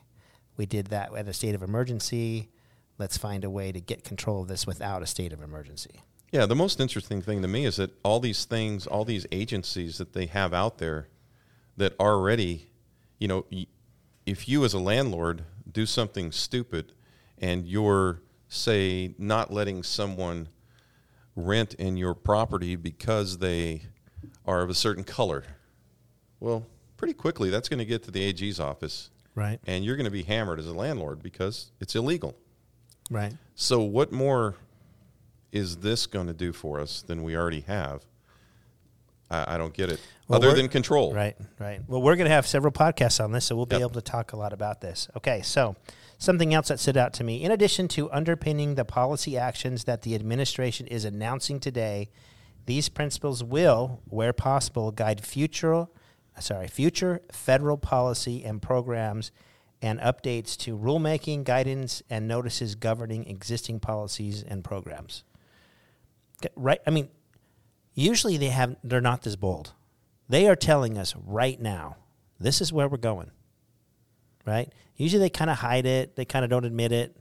We 0.57 0.65
did 0.65 0.87
that 0.87 1.15
at 1.15 1.27
a 1.27 1.33
state 1.33 1.53
of 1.55 1.61
emergency. 1.61 2.49
Let's 2.97 3.17
find 3.17 3.43
a 3.43 3.49
way 3.49 3.71
to 3.71 3.79
get 3.79 4.03
control 4.03 4.41
of 4.41 4.47
this 4.47 4.65
without 4.65 5.03
a 5.03 5.05
state 5.05 5.31
of 5.31 5.41
emergency. 5.41 6.01
Yeah, 6.31 6.47
the 6.47 6.55
most 6.55 6.79
interesting 6.81 7.21
thing 7.21 7.43
to 7.43 7.47
me 7.47 7.65
is 7.65 7.77
that 7.77 7.91
all 8.03 8.19
these 8.19 8.45
things, 8.45 8.87
all 8.87 9.05
these 9.05 9.25
agencies 9.31 9.99
that 9.99 10.13
they 10.13 10.25
have 10.25 10.53
out 10.53 10.79
there 10.79 11.07
that 11.77 11.93
already, 11.99 12.69
you 13.19 13.27
know, 13.27 13.45
if 14.25 14.47
you 14.49 14.65
as 14.65 14.73
a 14.73 14.79
landlord 14.79 15.43
do 15.71 15.85
something 15.85 16.31
stupid 16.31 16.91
and 17.37 17.65
you're, 17.65 18.21
say, 18.49 19.13
not 19.17 19.51
letting 19.53 19.83
someone 19.83 20.49
rent 21.35 21.75
in 21.75 21.97
your 21.97 22.13
property 22.15 22.75
because 22.75 23.37
they 23.37 23.83
are 24.45 24.61
of 24.61 24.69
a 24.69 24.73
certain 24.73 25.03
color, 25.03 25.43
well, 26.39 26.65
pretty 26.97 27.13
quickly 27.13 27.49
that's 27.49 27.69
going 27.69 27.79
to 27.79 27.85
get 27.85 28.03
to 28.03 28.11
the 28.11 28.23
AG's 28.23 28.59
office 28.59 29.11
Right. 29.35 29.59
and 29.67 29.85
you're 29.85 29.95
going 29.95 30.05
to 30.05 30.11
be 30.11 30.23
hammered 30.23 30.59
as 30.59 30.65
a 30.65 30.73
landlord 30.73 31.21
because 31.21 31.71
it's 31.79 31.95
illegal. 31.95 32.35
Right. 33.11 33.33
So, 33.55 33.81
what 33.81 34.11
more 34.11 34.55
is 35.51 35.77
this 35.77 36.07
going 36.07 36.27
to 36.27 36.33
do 36.33 36.51
for 36.51 36.79
us 36.79 37.01
than 37.03 37.23
we 37.23 37.37
already 37.37 37.61
have? 37.61 38.03
I, 39.29 39.55
I 39.55 39.57
don't 39.57 39.73
get 39.73 39.91
it. 39.91 39.99
Well, 40.27 40.37
Other 40.37 40.53
than 40.53 40.67
control, 40.67 41.13
Right, 41.13 41.37
right. 41.59 41.81
Well, 41.87 42.01
we're 42.01 42.15
going 42.15 42.27
to 42.27 42.33
have 42.33 42.45
several 42.45 42.71
podcasts 42.73 43.23
on 43.23 43.31
this, 43.31 43.45
so 43.45 43.55
we'll 43.55 43.65
be 43.65 43.75
Yep. 43.75 43.81
able 43.81 43.89
to 43.91 44.01
talk 44.01 44.33
a 44.33 44.37
lot 44.37 44.53
about 44.53 44.81
this. 44.81 45.07
Okay, 45.15 45.41
so 45.41 45.75
something 46.17 46.53
else 46.53 46.67
that 46.67 46.79
stood 46.79 46.97
out 46.97 47.13
to 47.13 47.23
me 47.23 47.43
in 47.43 47.51
addition 47.51 47.87
to 47.89 48.11
underpinning 48.11 48.75
the 48.75 48.85
policy 48.85 49.37
actions 49.37 49.85
that 49.85 50.01
the 50.01 50.15
administration 50.15 50.87
is 50.87 51.05
announcing 51.05 51.59
today, 51.59 52.09
these 52.65 52.89
principles 52.89 53.43
will, 53.43 54.01
where 54.05 54.33
possible, 54.33 54.91
guide 54.91 55.23
future 55.23 55.87
uh, 56.37 56.41
sorry, 56.41 56.67
future 56.67 57.21
federal 57.31 57.77
policy 57.77 58.43
and 58.43 58.61
programs 58.61 59.31
and 59.81 59.99
updates 59.99 60.57
to 60.57 60.77
rulemaking, 60.77 61.43
guidance, 61.43 62.01
and 62.09 62.27
notices 62.27 62.75
governing 62.75 63.27
existing 63.27 63.79
policies 63.79 64.43
and 64.43 64.63
programs. 64.63 65.23
Right? 66.55 66.79
I 66.85 66.91
mean, 66.91 67.09
usually 67.97 68.37
they 68.37 68.49
have 68.49 68.77
they're 68.83 69.01
not 69.01 69.23
this 69.23 69.35
bold. 69.35 69.73
They 70.29 70.47
are 70.47 70.55
telling 70.55 70.97
us 70.97 71.15
right 71.15 71.59
now, 71.59 71.97
this 72.39 72.61
is 72.61 72.71
where 72.71 72.87
we're 72.87 72.97
going. 72.97 73.31
Right? 74.45 74.71
Usually 74.95 75.19
they 75.19 75.29
kind 75.29 75.49
of 75.49 75.57
hide 75.57 75.85
it, 75.85 76.15
they 76.15 76.25
kind 76.25 76.45
of 76.45 76.49
don't 76.49 76.65
admit 76.65 76.91
it. 76.91 77.17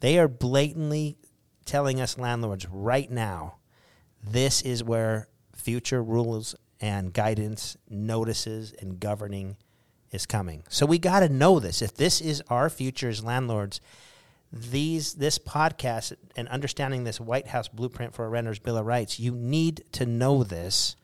They 0.00 0.18
are 0.18 0.28
blatantly 0.28 1.16
telling 1.64 2.00
us 2.00 2.18
landlords 2.18 2.66
right 2.68 3.10
now, 3.10 3.56
this 4.22 4.62
is 4.62 4.84
where 4.84 5.28
future 5.54 6.02
rules 6.02 6.54
and 6.80 7.12
guidance, 7.12 7.76
notices, 7.88 8.72
and 8.78 9.00
governing 9.00 9.56
is 10.10 10.26
coming. 10.26 10.62
So 10.68 10.86
we 10.86 10.98
got 10.98 11.20
to 11.20 11.28
know 11.28 11.58
this. 11.58 11.80
If 11.80 11.94
this 11.94 12.20
is 12.20 12.42
our 12.48 12.68
future 12.68 13.08
as 13.08 13.24
landlords, 13.24 13.80
these 14.54 15.14
this 15.14 15.38
podcast 15.38 16.14
and 16.36 16.48
understanding 16.48 17.04
this 17.04 17.20
White 17.20 17.48
House 17.48 17.68
blueprint 17.68 18.14
for 18.14 18.24
a 18.24 18.28
renter's 18.28 18.58
bill 18.58 18.76
of 18.76 18.86
rights, 18.86 19.18
you 19.18 19.32
need 19.34 19.84
to 19.92 20.06
know 20.06 20.44
this 20.44 20.94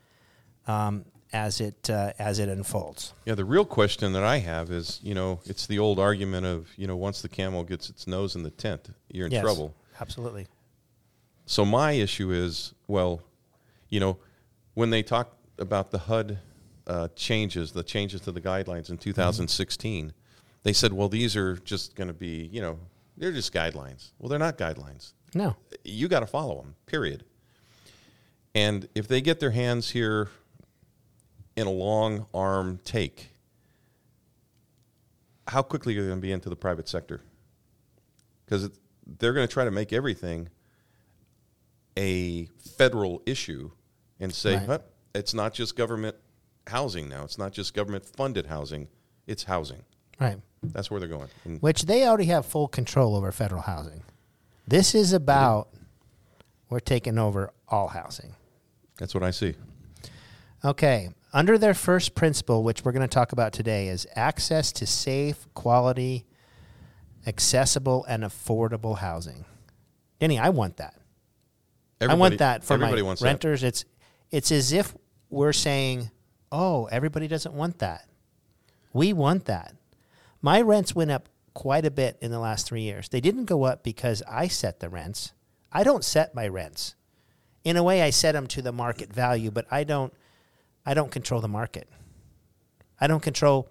um, 0.67 1.05
as 1.33 1.61
it 1.61 1.91
uh, 1.91 2.13
as 2.19 2.39
it 2.39 2.49
unfolds. 2.49 3.13
Yeah, 3.25 3.35
the 3.35 3.45
real 3.45 3.65
question 3.65 4.13
that 4.13 4.23
I 4.23 4.39
have 4.39 4.71
is, 4.71 5.01
you 5.03 5.15
know, 5.15 5.41
it's 5.47 5.67
the 5.67 5.79
old 5.81 5.99
argument 5.99 6.47
of, 6.47 6.69
you 6.77 6.87
know, 6.87 6.97
once 6.97 7.23
the 7.23 7.29
camel 7.29 7.65
gets 7.65 7.91
its 7.91 8.07
nose 8.07 8.37
in 8.37 8.43
the 8.43 8.51
tent, 8.51 8.91
you're 9.09 9.27
in 9.27 9.33
Yes, 9.33 9.43
trouble. 9.43 9.75
Absolutely. 10.01 10.47
So 11.47 11.65
my 11.65 11.93
issue 11.93 12.31
is, 12.31 12.75
well, 12.87 13.21
you 13.89 13.99
know, 13.99 14.19
when 14.75 14.91
they 14.91 15.03
talk 15.03 15.37
about 15.59 15.91
the 15.91 15.99
HUD 15.99 16.39
uh, 16.87 17.09
changes, 17.17 17.73
the 17.73 17.83
changes 17.83 18.21
to 18.23 18.33
the 18.33 18.41
guidelines 18.41 18.91
in 18.91 18.97
2016, 18.97 20.13
they 20.63 20.73
said, 20.73 20.93
well, 20.93 21.09
these 21.09 21.37
are 21.37 21.57
just 21.57 21.97
going 21.97 22.09
to 22.09 22.15
be, 22.15 22.49
you 22.53 22.61
know, 22.61 22.79
they're 23.21 23.33
just 23.33 23.53
guidelines. 23.53 24.11
Well, 24.19 24.29
they're 24.31 24.39
not 24.39 24.59
guidelines. 24.59 25.13
No. 25.35 25.55
You 25.85 26.09
got 26.09 26.21
to 26.21 26.27
follow 26.27 26.57
them. 26.57 26.75
Period. 26.87 27.25
And 28.55 28.89
if 28.97 29.07
they 29.07 29.21
get 29.21 29.39
their 29.39 29.53
hands 29.53 29.91
here 29.91 30.29
in 31.55 31.67
a 31.69 31.71
long 31.71 32.27
arm 32.35 32.81
take, 32.83 33.31
how 35.47 35.63
quickly 35.63 35.97
are 35.97 36.03
they 36.03 36.09
going 36.09 36.19
to 36.19 36.23
be 36.23 36.33
into 36.33 36.49
the 36.49 36.57
private 36.57 36.89
sector? 36.89 37.21
Because 38.45 38.71
they're 39.07 39.35
going 39.35 39.47
to 39.47 39.53
try 39.53 39.65
to 39.65 39.71
make 39.71 39.93
everything 39.93 40.49
a 41.97 42.47
federal 42.77 43.23
issue 43.27 43.71
and 44.19 44.35
say, 44.35 44.57
Right. 44.57 44.67
"Huh, 44.67 44.79
it's 45.15 45.35
not 45.35 45.53
just 45.53 45.77
government 45.77 46.17
housing 46.67 47.09
now. 47.09 47.25
It's 47.25 47.39
not 47.39 47.53
just 47.53 47.75
government 47.75 48.07
funded 48.07 48.47
housing. 48.47 48.89
It's 49.27 49.45
housing. 49.45 49.83
Right. 50.19 50.39
That's 50.63 50.91
where 50.91 51.01
they're 51.01 51.09
going. 51.09 51.29
And 51.45 51.61
Which 51.63 51.83
they 51.85 52.07
already 52.07 52.27
have 52.27 52.45
full 52.47 52.69
control 52.69 53.17
over 53.17 53.33
federal 53.33 53.63
housing. 53.63 54.03
This 54.69 54.95
is 54.95 55.13
about 55.13 55.69
we're 56.69 56.81
taking 56.81 57.19
over 57.19 57.53
all 57.69 57.89
housing. 57.89 58.35
that's 58.99 59.15
what 59.15 59.23
I 59.23 59.31
see. 59.31 59.55
Okay. 60.65 61.09
Under 61.33 61.57
their 61.59 61.75
first 61.75 62.15
principle, 62.15 62.63
which 62.63 62.85
we're 62.85 62.93
going 62.93 63.07
to 63.09 63.09
talk 63.09 63.33
about 63.33 63.53
today, 63.53 63.89
is 63.89 64.07
access 64.15 64.73
to 64.73 64.87
safe, 64.87 65.47
quality, 65.55 66.27
accessible, 67.27 68.05
and 68.07 68.23
affordable 68.25 68.99
housing. 68.99 69.45
Denny, 70.19 70.39
I 70.39 70.51
want 70.51 70.77
that. 70.79 70.95
I 72.01 72.05
Everybody- 72.05 72.21
want 72.21 72.39
that 72.39 72.65
for 72.65 72.75
everybody 72.75 73.03
my 73.03 73.07
wants 73.07 73.23
that. 73.23 73.27
renters. 73.29 73.63
It's 73.63 73.85
it's 74.31 74.53
as 74.53 74.73
if 74.73 74.95
we're 75.29 75.53
saying, 75.53 76.11
"Oh, 76.53 76.87
everybody 76.87 77.27
doesn't 77.29 77.55
want 77.55 77.79
that. 77.81 78.07
We 78.93 79.13
want 79.13 79.47
that." 79.47 79.75
My 80.43 80.61
rents 80.61 80.95
went 80.95 81.11
up 81.11 81.29
quite 81.55 81.85
a 81.85 81.91
bit 81.91 82.17
in 82.21 82.31
the 82.31 82.39
last 82.39 82.67
3 82.67 82.81
years. 82.81 83.09
They 83.09 83.21
didn't 83.21 83.45
go 83.45 83.65
up 83.65 83.83
because 83.83 84.23
I 84.29 84.49
set 84.49 84.81
the 84.81 84.89
rents. 84.89 85.33
I 85.73 85.83
don't 85.83 86.05
set 86.05 86.35
my 86.35 86.49
rents. 86.49 86.95
In 87.63 87.77
a 87.77 87.83
way 87.83 88.03
I 88.03 88.11
set 88.11 88.33
them 88.33 88.47
to 88.49 88.63
the 88.63 88.73
market 88.73 89.13
value, 89.13 89.51
but 89.51 89.67
I 89.71 89.85
don't 89.85 90.13
I 90.87 90.95
don't 90.95 91.11
control 91.11 91.43
the 91.43 91.49
market. 91.49 91.89
I 92.99 93.07
don't 93.07 93.23
control 93.23 93.69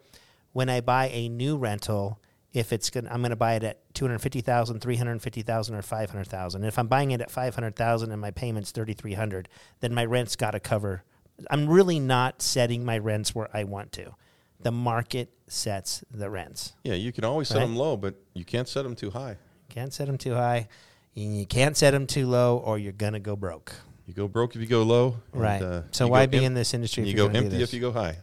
when 0.54 0.70
I 0.70 0.82
buy 0.82 1.10
a 1.10 1.28
new 1.28 1.58
rental 1.58 2.20
if 2.54 2.72
it's 2.72 2.90
going 2.90 3.08
I'm 3.08 3.22
going 3.22 3.32
to 3.32 3.36
buy 3.36 3.54
it 3.56 3.64
at 3.64 3.94
250,000, 3.96 4.80
350,000 4.80 5.76
or 5.76 5.82
500,000. 5.82 6.64
If 6.64 6.78
I'm 6.78 6.88
buying 6.88 7.12
it 7.12 7.22
at 7.22 7.32
500,000 7.32 8.12
and 8.12 8.22
my 8.22 8.32
payment's 8.32 8.72
3300, 8.72 9.50
then 9.80 9.94
my 9.94 10.06
rent's 10.06 10.36
got 10.36 10.52
to 10.52 10.60
cover 10.60 11.04
I'm 11.50 11.68
really 11.68 12.00
not 12.00 12.42
setting 12.42 12.86
my 12.86 12.98
rents 12.98 13.34
where 13.34 13.50
I 13.54 13.64
want 13.64 13.92
to. 13.94 14.14
The 14.62 14.72
market 14.72 15.30
sets 15.48 16.04
the 16.12 16.30
rents. 16.30 16.74
Yeah, 16.84 16.96
you 16.96 17.12
can 17.12 17.24
always 17.24 17.48
set 17.48 17.58
Right. 17.58 17.66
them 17.66 17.76
low, 17.76 17.96
but 17.98 18.16
you 18.34 18.44
can't 18.46 18.68
set 18.68 18.84
them 18.84 18.96
too 18.96 19.10
high. 19.12 19.38
Can't 19.70 19.94
set 19.94 20.08
them 20.08 20.18
too 20.18 20.34
high. 20.34 20.68
and 21.16 21.38
You 21.38 21.46
can't 21.46 21.76
set 21.78 21.92
them 21.92 22.08
too 22.08 22.28
low 22.28 22.58
or 22.58 22.78
you're 22.78 22.92
going 22.92 23.14
to 23.14 23.20
go 23.20 23.36
broke. 23.36 23.74
You 24.06 24.14
go 24.14 24.28
broke 24.28 24.56
if 24.56 24.62
you 24.62 24.68
go 24.68 24.84
low. 24.84 25.18
and, 25.34 25.42
Right. 25.42 25.62
uh, 25.62 25.82
so 25.92 26.08
why 26.08 26.26
be 26.26 26.40
em- 26.40 26.44
in 26.46 26.54
this 26.56 26.74
industry 26.74 27.08
you 27.08 27.16
go 27.16 27.28
gonna 27.28 27.40
empty 27.40 27.62
if 27.62 27.74
you 27.74 27.80
go 27.80 27.92
high. 27.92 28.18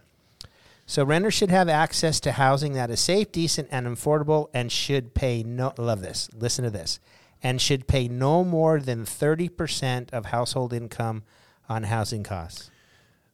So 0.85 1.03
renters 1.03 1.33
should 1.33 1.49
have 1.51 1.67
access 1.69 2.19
to 2.21 2.31
housing 2.33 2.73
that 2.73 2.89
is 2.89 2.99
safe, 3.01 3.31
decent, 3.31 3.67
and 3.71 3.85
affordable, 3.87 4.49
and 4.53 4.71
should 4.71 5.13
pay 5.13 5.43
no. 5.43 5.73
Love 5.77 6.01
this. 6.01 6.29
Listen 6.33 6.63
to 6.63 6.69
this, 6.69 6.99
and 7.43 7.59
should 7.61 7.87
pay 7.87 8.07
no 8.07 8.43
more 8.45 8.79
than 8.79 9.05
thirty 9.05 9.49
percent 9.49 10.09
of 10.13 10.27
household 10.27 10.71
income 10.71 11.23
on 11.67 11.83
housing 11.83 12.23
costs. 12.23 12.69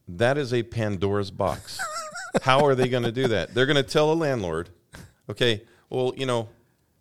That 0.08 0.36
is 0.36 0.52
a 0.52 0.64
Pandora's 0.64 1.30
box. 1.30 1.78
How 2.42 2.64
are 2.66 2.74
they 2.74 2.88
going 2.88 3.02
to 3.04 3.12
do 3.12 3.28
that? 3.28 3.54
They're 3.54 3.66
going 3.66 3.76
to 3.76 3.82
tell 3.82 4.12
a 4.12 4.14
landlord, 4.14 4.70
okay, 5.30 5.62
well, 5.90 6.12
you 6.16 6.26
know, 6.26 6.48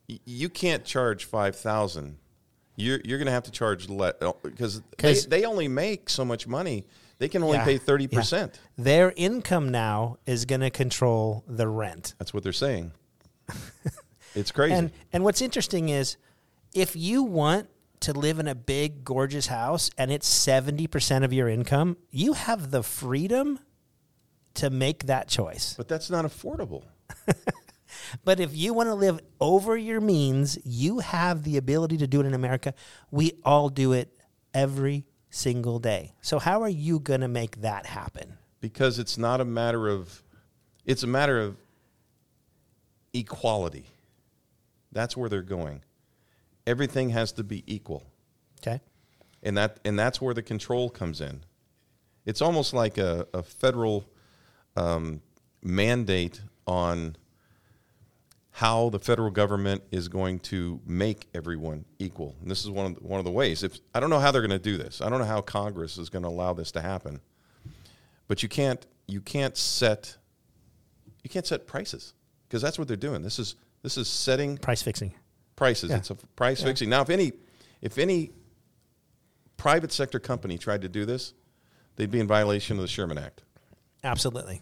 you 0.07 0.49
can't 0.49 0.83
charge 0.85 1.25
five 1.25 1.55
thousand. 1.55 2.17
You're 2.75 2.99
you're 3.05 3.17
going 3.17 3.27
to 3.27 3.31
have 3.31 3.43
to 3.43 3.51
charge 3.51 3.87
le- 3.89 4.13
uh, 4.21 4.33
because 4.43 4.81
they, 4.81 4.85
'Cause- 4.97 5.27
they 5.27 5.45
only 5.45 5.67
make 5.67 6.09
so 6.09 6.25
much 6.25 6.47
money. 6.47 6.85
They 7.19 7.29
can 7.29 7.43
only 7.43 7.57
Yeah, 7.57 7.63
pay 7.65 7.77
thirty 7.77 8.07
percent. 8.07 8.59
Their 8.77 9.13
income 9.15 9.69
now 9.69 10.17
is 10.25 10.45
going 10.45 10.61
to 10.61 10.69
control 10.69 11.43
the 11.47 11.67
rent. 11.67 12.15
That's 12.17 12.33
what 12.33 12.43
they're 12.43 12.51
saying. 12.51 12.91
it's 14.35 14.51
crazy. 14.51 14.73
And 14.75 14.91
and 15.13 15.23
what's 15.23 15.41
interesting 15.41 15.89
is, 15.89 16.17
if 16.73 16.95
you 16.95 17.23
want 17.23 17.69
to 18.01 18.13
live 18.13 18.39
in 18.39 18.47
a 18.47 18.55
big, 18.55 19.05
gorgeous 19.05 19.47
house 19.47 19.89
and 19.97 20.11
it's 20.11 20.27
seventy 20.27 20.87
percent 20.87 21.23
of 21.23 21.31
your 21.31 21.47
income, 21.47 21.97
you 22.11 22.33
have 22.33 22.71
the 22.71 22.83
freedom 22.83 23.59
to 24.55 24.69
make 24.69 25.05
that 25.05 25.27
choice. 25.27 25.74
but 25.77 25.88
that's 25.88 26.10
not 26.10 26.25
affordable. 26.25 26.83
But 28.25 28.39
if 28.39 28.55
you 28.55 28.74
want 28.74 28.88
to 28.88 28.95
live 28.95 29.19
over 29.39 29.77
your 29.77 30.01
means, 30.01 30.57
you 30.65 31.00
have 31.00 31.43
the 31.43 31.57
ability 31.57 31.98
to 31.98 32.07
do 32.07 32.22
it 32.22 32.25
in 32.25 32.33
America. 32.33 32.74
We 33.12 33.33
all 33.45 33.69
do 33.69 33.93
it 33.93 34.17
every 34.53 35.05
single 35.29 35.77
day. 35.79 36.13
So 36.22 36.39
how 36.39 36.63
are 36.63 36.69
you 36.69 37.00
going 37.00 37.22
to 37.22 37.27
make 37.27 37.62
that 37.62 37.86
happen? 37.86 38.38
because 38.62 38.98
it's 38.98 39.17
not 39.17 39.41
a 39.41 39.45
matter 39.45 39.89
of 39.89 40.24
it's 40.86 41.03
a 41.03 41.07
matter 41.07 41.38
of 41.39 41.57
equality 43.13 43.86
that's 44.93 45.17
where 45.17 45.27
they're 45.29 45.41
going 45.41 45.81
everything 46.65 47.10
has 47.10 47.33
to 47.33 47.43
be 47.43 47.63
equal 47.67 48.03
Okay? 48.62 48.79
and 49.43 49.57
that 49.57 49.79
and 49.83 50.00
that's 50.00 50.22
where 50.22 50.33
the 50.33 50.41
control 50.41 50.89
comes 50.89 51.19
in 51.19 51.43
it's 52.25 52.41
almost 52.41 52.74
like 52.74 52.98
a, 52.98 53.27
a 53.33 53.43
federal 53.43 54.05
um, 54.75 55.22
mandate 55.62 56.42
on 56.68 57.15
how 58.51 58.89
the 58.89 59.00
federal 59.00 59.32
government 59.32 59.82
is 59.92 60.08
going 60.08 60.39
to 60.39 60.80
make 60.86 61.27
everyone 61.34 61.86
equal. 61.98 62.36
And 62.42 62.51
this 62.51 62.63
is 62.63 62.70
one 62.70 62.86
of 62.86 62.96
the, 62.96 63.01
one 63.01 63.20
of 63.20 63.25
the 63.25 63.32
ways. 63.32 63.63
If 63.63 63.80
I 63.96 64.00
don't 64.00 64.12
know 64.12 64.20
how 64.20 64.32
they're 64.32 64.42
going 64.42 64.51
to 64.51 64.60
do 64.60 64.77
this. 64.77 65.01
I 65.01 65.10
don't 65.10 65.20
know 65.20 65.25
how 65.25 65.42
Congress 65.42 65.98
is 65.98 66.10
going 66.10 66.24
to 66.24 66.30
allow 66.30 66.53
this 66.53 66.72
to 66.74 66.82
happen. 66.82 67.20
But 68.27 68.44
you 68.44 68.50
can't 68.50 68.86
you 69.08 69.22
can't 69.22 69.58
set 69.58 70.18
you 71.24 71.30
can't 71.30 71.46
set 71.46 71.68
prices 71.68 72.13
because 72.48 72.62
that's 72.62 72.77
what 72.77 72.88
they're 72.88 72.96
doing. 72.98 73.22
This 73.22 73.39
is 73.39 73.56
this 73.82 73.98
is 73.98 74.08
setting 74.08 74.58
Price 74.58 74.82
fixing. 74.82 75.13
prices. 75.56 75.89
Yeah. 75.89 75.98
It's 75.98 76.10
a 76.10 76.15
price 76.15 76.62
fixing. 76.62 76.89
Now, 76.89 77.01
if 77.01 77.10
any 77.10 77.34
if 77.82 77.98
any 77.98 78.32
private 79.58 79.92
sector 79.92 80.20
company 80.20 80.58
tried 80.58 80.82
to 80.84 80.89
do 80.89 81.06
this, 81.06 81.34
they'd 81.96 82.12
be 82.12 82.20
in 82.20 82.27
violation 82.27 82.77
of 82.77 82.82
the 82.82 82.88
Sherman 82.88 83.18
Act. 83.18 83.42
Absolutely. 84.03 84.62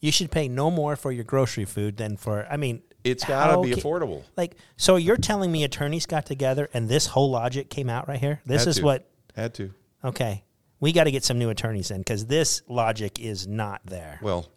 You 0.00 0.10
should 0.12 0.30
pay 0.30 0.48
no 0.48 0.70
more 0.70 0.96
for 0.96 1.12
your 1.12 1.24
grocery 1.24 1.64
food 1.64 1.96
than 1.96 2.16
for. 2.16 2.46
I 2.50 2.56
mean, 2.56 2.82
It's 3.04 3.24
got 3.24 3.54
to 3.54 3.62
be 3.62 3.74
ca- 3.74 3.80
affordable. 3.80 4.22
Like, 4.36 4.56
so 4.76 4.96
you're 4.96 5.16
telling 5.16 5.52
me 5.52 5.64
attorneys 5.64 6.06
got 6.06 6.24
together 6.26 6.68
and 6.72 6.88
this 6.88 7.06
whole 7.06 7.30
logic 7.30 7.68
came 7.68 7.90
out 7.90 8.08
right 8.08 8.18
here? 8.18 8.40
This 8.46 8.62
Had 8.62 8.68
is 8.70 8.76
to. 8.76 8.84
what. 8.84 9.10
had 9.36 9.54
to. 9.54 9.74
Okay, 10.02 10.44
we 10.80 10.92
got 10.92 11.04
to 11.04 11.10
get 11.10 11.24
some 11.24 11.38
new 11.38 11.50
attorneys 11.50 11.90
in 11.90 11.98
because 11.98 12.24
this 12.26 12.62
logic 12.68 13.18
is 13.20 13.46
not 13.46 13.82
there. 13.84 14.18
Well, 14.22 14.48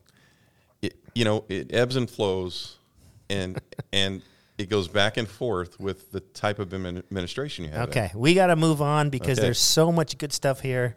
it, 0.81 0.95
you 1.13 1.25
know, 1.25 1.43
it 1.49 1.73
ebbs 1.73 1.97
and 1.97 2.09
flows, 2.09 2.77
and 3.29 3.59
and 3.93 4.21
it 4.57 4.69
goes 4.69 4.87
back 4.87 5.17
and 5.17 5.27
forth 5.27 5.77
with 5.81 6.11
the 6.13 6.21
type 6.21 6.59
of 6.59 6.73
administration 6.73 7.65
you 7.65 7.71
have. 7.71 7.89
Okay, 7.89 8.11
we 8.15 8.33
got 8.35 8.47
to 8.47 8.55
move 8.55 8.81
on 8.81 9.09
because 9.09 9.37
Okay. 9.37 9.47
there's 9.47 9.59
so 9.59 9.91
much 9.91 10.17
good 10.17 10.31
stuff 10.31 10.61
here. 10.61 10.95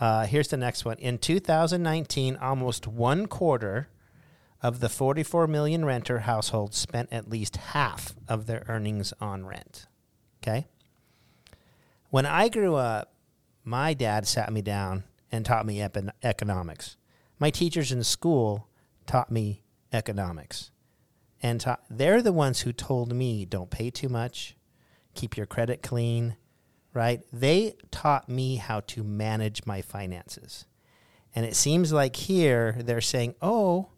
Uh, 0.00 0.24
here's 0.24 0.48
the 0.48 0.56
next 0.56 0.84
one. 0.86 0.96
In 0.98 1.18
2019, 1.18 2.36
almost 2.36 2.86
one 2.88 3.26
quarter 3.26 3.88
of 4.62 4.80
the 4.80 4.88
44 4.88 5.46
million 5.46 5.84
renter 5.84 6.20
households 6.20 6.78
spent 6.78 7.12
at 7.12 7.28
least 7.28 7.56
half 7.56 8.14
of 8.26 8.46
their 8.46 8.64
earnings 8.66 9.12
on 9.20 9.44
rent. 9.44 9.86
Okay? 10.42 10.66
When 12.08 12.24
I 12.24 12.48
grew 12.48 12.76
up, 12.76 13.12
my 13.62 13.92
dad 13.92 14.26
sat 14.26 14.50
me 14.52 14.62
down 14.62 15.04
and 15.30 15.44
taught 15.44 15.66
me 15.66 15.78
epon- 15.78 16.12
economics. 16.22 16.96
My 17.38 17.50
teachers 17.50 17.92
in 17.92 18.02
school 18.02 18.68
taught 19.06 19.30
me 19.30 19.62
economics. 19.92 20.70
And 21.42 21.60
ta- 21.60 21.78
they're 21.90 22.22
the 22.22 22.32
ones 22.32 22.60
who 22.60 22.72
told 22.72 23.14
me 23.14 23.44
don't 23.44 23.70
pay 23.70 23.90
too 23.90 24.08
much, 24.08 24.56
keep 25.14 25.36
your 25.36 25.46
credit 25.46 25.82
clean, 25.82 26.36
right? 26.92 27.20
They 27.32 27.74
taught 27.90 28.28
me 28.28 28.56
how 28.56 28.80
to 28.80 29.04
manage 29.04 29.66
my 29.66 29.82
finances. 29.82 30.66
And 31.34 31.46
it 31.46 31.54
seems 31.54 31.92
like 31.92 32.16
here 32.16 32.76
they're 32.80 33.00
saying, 33.00 33.34
oh, 33.40 33.90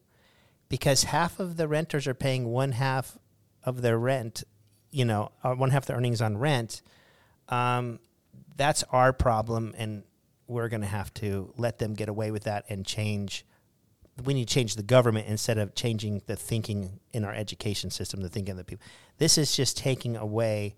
because 0.68 1.04
half 1.04 1.40
of 1.40 1.56
the 1.56 1.68
renters 1.68 2.06
are 2.06 2.14
paying 2.14 2.48
one 2.48 2.72
half 2.72 3.18
of 3.64 3.82
their 3.82 3.98
rent, 3.98 4.44
you 4.90 5.04
know, 5.04 5.32
uh, 5.42 5.54
one 5.54 5.70
half 5.70 5.86
the 5.86 5.94
earnings 5.94 6.20
on 6.20 6.36
rent, 6.36 6.82
um, 7.48 7.98
that's 8.56 8.84
our 8.90 9.12
problem. 9.12 9.74
And 9.78 10.02
we're 10.46 10.68
going 10.68 10.82
to 10.82 10.86
have 10.86 11.12
to 11.14 11.52
let 11.56 11.78
them 11.78 11.94
get 11.94 12.08
away 12.08 12.30
with 12.30 12.44
that 12.44 12.64
and 12.68 12.84
change. 12.84 13.46
We 14.24 14.34
need 14.34 14.48
to 14.48 14.54
change 14.54 14.76
the 14.76 14.82
government 14.82 15.26
instead 15.28 15.56
of 15.56 15.74
changing 15.74 16.22
the 16.26 16.36
thinking 16.36 17.00
in 17.14 17.24
our 17.24 17.32
education 17.32 17.90
system, 17.90 18.20
the 18.20 18.28
thinking 18.28 18.52
of 18.52 18.58
the 18.58 18.64
people. 18.64 18.84
This 19.16 19.38
is 19.38 19.56
just 19.56 19.78
taking 19.78 20.16
away 20.16 20.76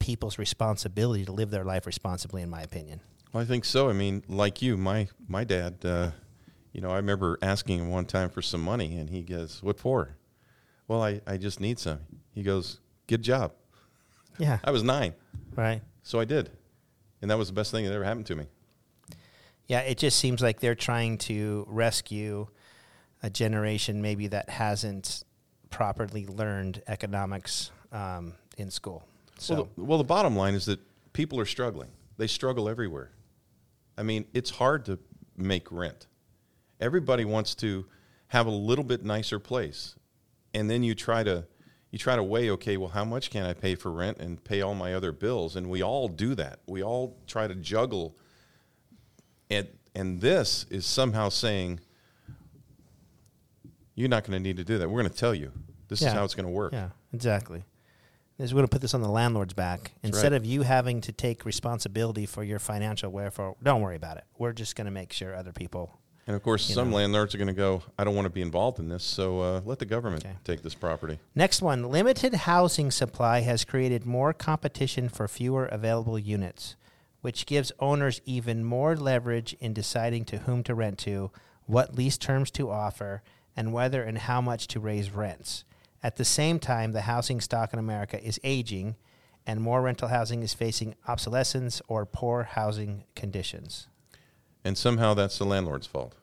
people's 0.00 0.36
responsibility 0.38 1.24
to 1.24 1.30
live 1.32 1.50
their 1.50 1.64
life 1.64 1.86
responsibly, 1.86 2.42
in 2.42 2.50
my 2.50 2.62
opinion. 2.62 3.00
Well, 3.32 3.42
I 3.42 3.46
think 3.46 3.64
so. 3.64 3.88
I 3.88 3.92
mean, 3.92 4.24
like 4.26 4.60
you, 4.60 4.76
my 4.76 5.06
my 5.28 5.44
dad. 5.44 5.84
Uh, 5.84 6.10
you 6.72 6.80
know, 6.80 6.90
I 6.90 6.96
remember 6.96 7.38
asking 7.42 7.78
him 7.80 7.88
one 7.90 8.04
time 8.06 8.28
for 8.30 8.42
some 8.42 8.60
money, 8.60 8.96
and 8.96 9.08
he 9.10 9.22
goes, 9.22 9.62
"What 9.62 9.78
for?" 9.78 10.16
Well, 10.88 11.02
I, 11.02 11.20
I 11.26 11.36
just 11.36 11.60
need 11.60 11.78
some. 11.78 12.00
He 12.34 12.42
goes, 12.42 12.80
"Good 13.06 13.22
job." 13.22 13.52
Yeah. 14.38 14.58
I 14.64 14.70
was 14.72 14.82
nine, 14.82 15.14
Right. 15.54 15.82
so 16.02 16.18
I 16.18 16.24
did, 16.24 16.50
and 17.22 17.30
that 17.30 17.38
was 17.38 17.48
the 17.48 17.54
best 17.54 17.70
thing 17.70 17.84
that 17.84 17.92
ever 17.92 18.04
happened 18.04 18.26
to 18.26 18.36
me. 18.36 18.46
Yeah, 19.66 19.80
it 19.80 19.98
just 19.98 20.18
seems 20.18 20.42
like 20.42 20.58
they're 20.60 20.74
trying 20.74 21.18
to 21.18 21.64
rescue 21.68 22.48
a 23.22 23.30
generation 23.30 24.00
maybe 24.02 24.26
that 24.28 24.48
hasn't 24.48 25.22
properly 25.70 26.26
learned 26.26 26.82
economics 26.88 27.70
um, 27.92 28.34
in 28.56 28.70
school. 28.70 29.04
So, 29.40 29.54
Well, 29.54 29.68
the, 29.76 29.84
well, 29.84 29.98
the 29.98 30.04
bottom 30.04 30.36
line 30.36 30.54
is 30.54 30.66
that 30.66 30.80
people 31.12 31.40
are 31.40 31.46
struggling. 31.46 31.90
They 32.18 32.26
struggle 32.26 32.68
everywhere. 32.68 33.10
I 33.96 34.02
mean, 34.02 34.26
it's 34.34 34.50
hard 34.50 34.84
to 34.86 34.98
make 35.36 35.70
rent. 35.72 36.06
Everybody 36.80 37.24
wants 37.24 37.54
to 37.56 37.86
have 38.28 38.46
a 38.46 38.50
little 38.50 38.84
bit 38.84 39.04
nicer 39.04 39.38
place, 39.38 39.96
and 40.54 40.70
then 40.70 40.82
you 40.82 40.94
try 40.94 41.22
to 41.24 41.46
you 41.90 41.98
try 41.98 42.14
to 42.14 42.22
weigh, 42.22 42.50
okay, 42.50 42.76
well, 42.76 42.90
how 42.90 43.04
much 43.04 43.30
can 43.30 43.44
I 43.44 43.52
pay 43.52 43.74
for 43.74 43.90
rent 43.90 44.18
and 44.18 44.42
pay 44.44 44.60
all 44.60 44.74
my 44.76 44.94
other 44.94 45.10
bills? 45.10 45.56
And 45.56 45.68
we 45.68 45.82
all 45.82 46.06
do 46.06 46.36
that. 46.36 46.60
We 46.68 46.84
all 46.84 47.16
try 47.26 47.48
to 47.48 47.54
juggle. 47.54 48.16
And 49.50 49.66
and 49.94 50.20
this 50.20 50.66
is 50.70 50.86
somehow 50.86 51.30
saying 51.30 51.80
you're 53.94 54.08
not 54.08 54.24
going 54.24 54.38
to 54.38 54.42
need 54.42 54.56
to 54.56 54.64
do 54.64 54.78
that. 54.78 54.88
We're 54.88 55.00
going 55.00 55.12
to 55.12 55.18
tell 55.18 55.34
you. 55.34 55.52
This 55.88 56.00
Yeah. 56.00 56.08
is 56.08 56.14
how 56.14 56.24
it's 56.24 56.34
going 56.34 56.46
to 56.46 56.52
work. 56.52 56.72
yeah, 56.72 56.90
exactly. 57.12 57.64
Is 58.40 58.54
we're 58.54 58.60
going 58.60 58.68
to 58.68 58.70
put 58.70 58.80
this 58.80 58.94
on 58.94 59.02
the 59.02 59.08
landlord's 59.10 59.52
back 59.52 59.92
instead 60.02 60.32
right. 60.32 60.36
of 60.38 60.46
you 60.46 60.62
having 60.62 61.02
to 61.02 61.12
take 61.12 61.44
responsibility 61.44 62.24
for 62.24 62.42
your 62.42 62.58
financial 62.58 63.10
welfare. 63.10 63.52
Don't 63.62 63.82
worry 63.82 63.96
about 63.96 64.16
it. 64.16 64.24
We're 64.38 64.54
just 64.54 64.76
going 64.76 64.86
to 64.86 64.90
make 64.90 65.12
sure 65.12 65.34
other 65.34 65.52
people. 65.52 65.98
And 66.26 66.34
of 66.34 66.42
course, 66.42 66.64
some 66.64 66.90
know. 66.90 66.96
landlords 66.96 67.34
are 67.34 67.38
going 67.38 67.48
to 67.48 67.52
go, 67.52 67.82
I 67.98 68.04
don't 68.04 68.14
want 68.14 68.24
to 68.24 68.30
be 68.30 68.40
involved 68.40 68.78
in 68.78 68.88
this, 68.88 69.04
so 69.04 69.40
uh, 69.40 69.60
let 69.66 69.78
the 69.78 69.84
government 69.84 70.24
Okay. 70.24 70.36
take 70.42 70.62
this 70.62 70.74
property. 70.74 71.18
Next 71.34 71.60
one 71.60 71.90
limited 71.90 72.32
housing 72.32 72.90
supply 72.90 73.40
has 73.40 73.66
created 73.66 74.06
more 74.06 74.32
competition 74.32 75.10
for 75.10 75.28
fewer 75.28 75.66
available 75.66 76.18
units, 76.18 76.76
which 77.20 77.44
gives 77.44 77.72
owners 77.78 78.22
even 78.24 78.64
more 78.64 78.96
leverage 78.96 79.54
in 79.60 79.74
deciding 79.74 80.24
to 80.26 80.38
whom 80.38 80.62
to 80.62 80.74
rent 80.74 80.96
to, 81.00 81.30
what 81.66 81.94
lease 81.94 82.16
terms 82.16 82.50
to 82.52 82.70
offer, 82.70 83.22
and 83.54 83.74
whether 83.74 84.02
and 84.02 84.16
how 84.16 84.40
much 84.40 84.66
to 84.68 84.80
raise 84.80 85.10
rents. 85.10 85.64
At 86.02 86.16
the 86.16 86.24
same 86.24 86.58
time, 86.58 86.92
the 86.92 87.02
housing 87.02 87.40
stock 87.40 87.72
in 87.72 87.78
America 87.78 88.22
is 88.22 88.40
aging, 88.42 88.96
and 89.46 89.60
more 89.60 89.82
rental 89.82 90.08
housing 90.08 90.42
is 90.42 90.54
facing 90.54 90.94
obsolescence 91.06 91.82
or 91.88 92.06
poor 92.06 92.44
housing 92.44 93.04
conditions. 93.14 93.88
And 94.64 94.76
somehow 94.76 95.14
that's 95.14 95.38
the 95.38 95.44
landlord's 95.44 95.86
fault. 95.86 96.14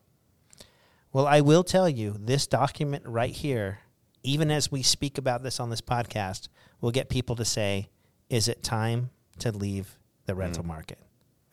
Well, 1.13 1.28
I 1.28 1.42
will 1.42 1.63
tell 1.63 1.90
you 1.90 2.16
this 2.20 2.48
document 2.48 3.04
right 3.08 3.34
here, 3.34 3.80
even 4.24 4.52
as 4.52 4.72
we 4.72 4.84
speak 4.84 5.18
about 5.18 5.44
this 5.44 5.60
on 5.60 5.70
this 5.70 5.82
podcast, 5.82 6.48
will 6.82 6.92
get 6.92 7.10
people 7.10 7.36
to 7.36 7.46
say, 7.46 7.90
is 8.30 8.48
it 8.48 8.62
time 8.62 9.10
to 9.40 9.52
leave 9.52 9.98
the 10.26 10.34
mm. 10.34 10.38
rental 10.38 10.66
market? 10.66 11.00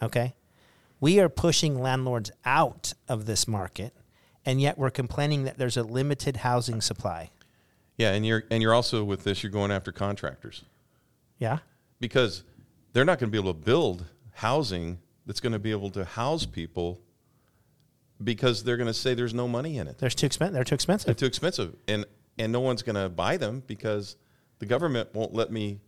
Okay? 0.03 0.35
We 1.01 1.21
are 1.21 1.29
pushing 1.29 1.81
landlords 1.81 2.31
out 2.45 2.95
of 3.09 3.27
this 3.27 3.47
market, 3.47 3.95
and 4.45 4.61
yet 4.61 4.77
we're 4.79 4.91
complaining 4.91 5.45
that 5.45 5.59
there's 5.59 5.77
a 5.77 5.83
limited 5.83 6.39
housing 6.39 6.81
supply. 6.81 7.31
Yeah, 7.97 8.13
and 8.13 8.27
you're 8.27 8.45
and 8.51 8.63
you're 8.63 8.75
also 8.75 9.05
with 9.05 9.25
this, 9.25 9.43
you're 9.43 9.53
going 9.53 9.71
after 9.71 9.93
contractors 9.93 10.63
Yeah? 11.39 11.59
because 12.01 12.43
they're 12.93 13.05
not 13.05 13.19
going 13.19 13.31
to 13.31 13.33
be 13.33 13.39
able 13.39 13.55
to 13.55 13.61
build 13.61 14.05
housing 14.35 14.99
that's 15.27 15.41
going 15.41 15.53
to 15.53 15.59
be 15.59 15.71
able 15.71 15.91
to 15.91 16.05
house 16.05 16.45
people 16.45 17.01
because 18.23 18.65
they're 18.65 18.77
going 18.77 18.87
to 18.89 18.95
say 18.95 19.15
there's 19.15 19.35
no 19.35 19.47
money 19.49 19.79
in 19.79 19.87
it. 19.89 19.99
There's 19.99 20.15
too 20.15 20.29
expen- 20.29 20.53
they're 20.53 20.65
too 20.65 20.75
expensive. 20.75 21.07
They're 21.07 21.13
expensive. 21.13 21.17
too 21.17 21.27
expensive, 21.27 21.77
and 21.89 22.05
and 22.39 22.53
no 22.53 22.61
one's 22.61 22.83
going 22.83 22.97
to 22.97 23.09
buy 23.09 23.37
them 23.37 23.63
because 23.67 24.17
the 24.59 24.67
government 24.67 25.15
won't 25.15 25.33
let 25.35 25.53
me 25.53 25.81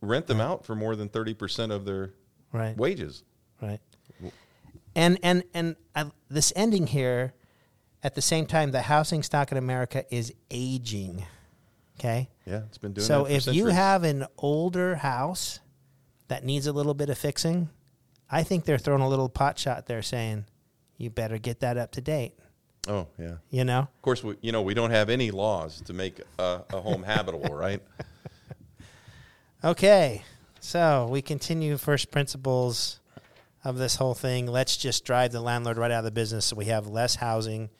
rent 0.00 0.26
them 0.26 0.40
out 0.40 0.64
for 0.66 0.74
more 0.74 0.96
than 0.96 1.08
thirty 1.08 1.34
percent 1.34 1.72
of 1.72 1.84
their 1.84 2.12
Right. 2.52 2.76
wages. 2.76 3.22
Right. 3.62 3.80
And 4.94 5.18
and 5.22 5.44
and 5.54 5.76
uh, 5.94 6.10
this 6.28 6.52
ending 6.54 6.86
here, 6.86 7.32
at 8.02 8.14
the 8.14 8.22
same 8.22 8.46
time, 8.46 8.72
the 8.72 8.82
housing 8.82 9.22
stock 9.22 9.52
in 9.52 9.58
America 9.58 10.04
is 10.10 10.32
aging. 10.50 11.24
Okay. 11.98 12.28
Yeah, 12.46 12.62
it's 12.66 12.78
been 12.78 12.92
doing 12.92 13.06
so 13.06 13.24
that 13.24 13.42
for 13.42 13.50
if 13.50 13.54
you 13.54 13.66
have 13.66 14.02
an 14.02 14.26
older 14.38 14.96
house 14.96 15.60
that 16.28 16.44
needs 16.44 16.66
a 16.66 16.72
little 16.72 16.94
bit 16.94 17.10
of 17.10 17.18
fixing, 17.18 17.68
I 18.30 18.42
think 18.42 18.64
they're 18.64 18.78
throwing 18.78 19.02
a 19.02 19.08
little 19.08 19.28
pot 19.28 19.58
shot 19.58 19.86
there, 19.86 20.02
saying, 20.02 20.46
"You 20.96 21.10
better 21.10 21.38
get 21.38 21.60
that 21.60 21.76
up 21.76 21.92
to 21.92 22.00
date." 22.00 22.34
oh 22.88 23.06
yeah. 23.18 23.36
You 23.50 23.64
know. 23.64 23.80
Of 23.80 24.02
course, 24.02 24.24
we, 24.24 24.36
you 24.40 24.50
know 24.50 24.62
we 24.62 24.74
don't 24.74 24.90
have 24.90 25.08
any 25.08 25.30
laws 25.30 25.80
to 25.82 25.92
make 25.92 26.20
a, 26.38 26.62
a 26.72 26.80
home 26.80 27.02
habitable, 27.02 27.54
right? 27.54 27.82
Okay. 29.64 30.24
So 30.58 31.06
we 31.08 31.22
continue 31.22 31.76
first 31.76 32.10
principles 32.10 32.98
of 33.64 33.78
this 33.78 33.94
whole 33.96 34.14
thing. 34.14 34.46
Let's 34.46 34.76
just 34.76 35.04
drive 35.04 35.30
the 35.30 35.40
landlord 35.40 35.78
right 35.78 35.90
out 35.92 36.00
of 36.00 36.04
the 36.04 36.10
business 36.10 36.46
so 36.46 36.56
we 36.56 36.64
have 36.64 36.88
less 36.88 37.14
housing 37.14 37.70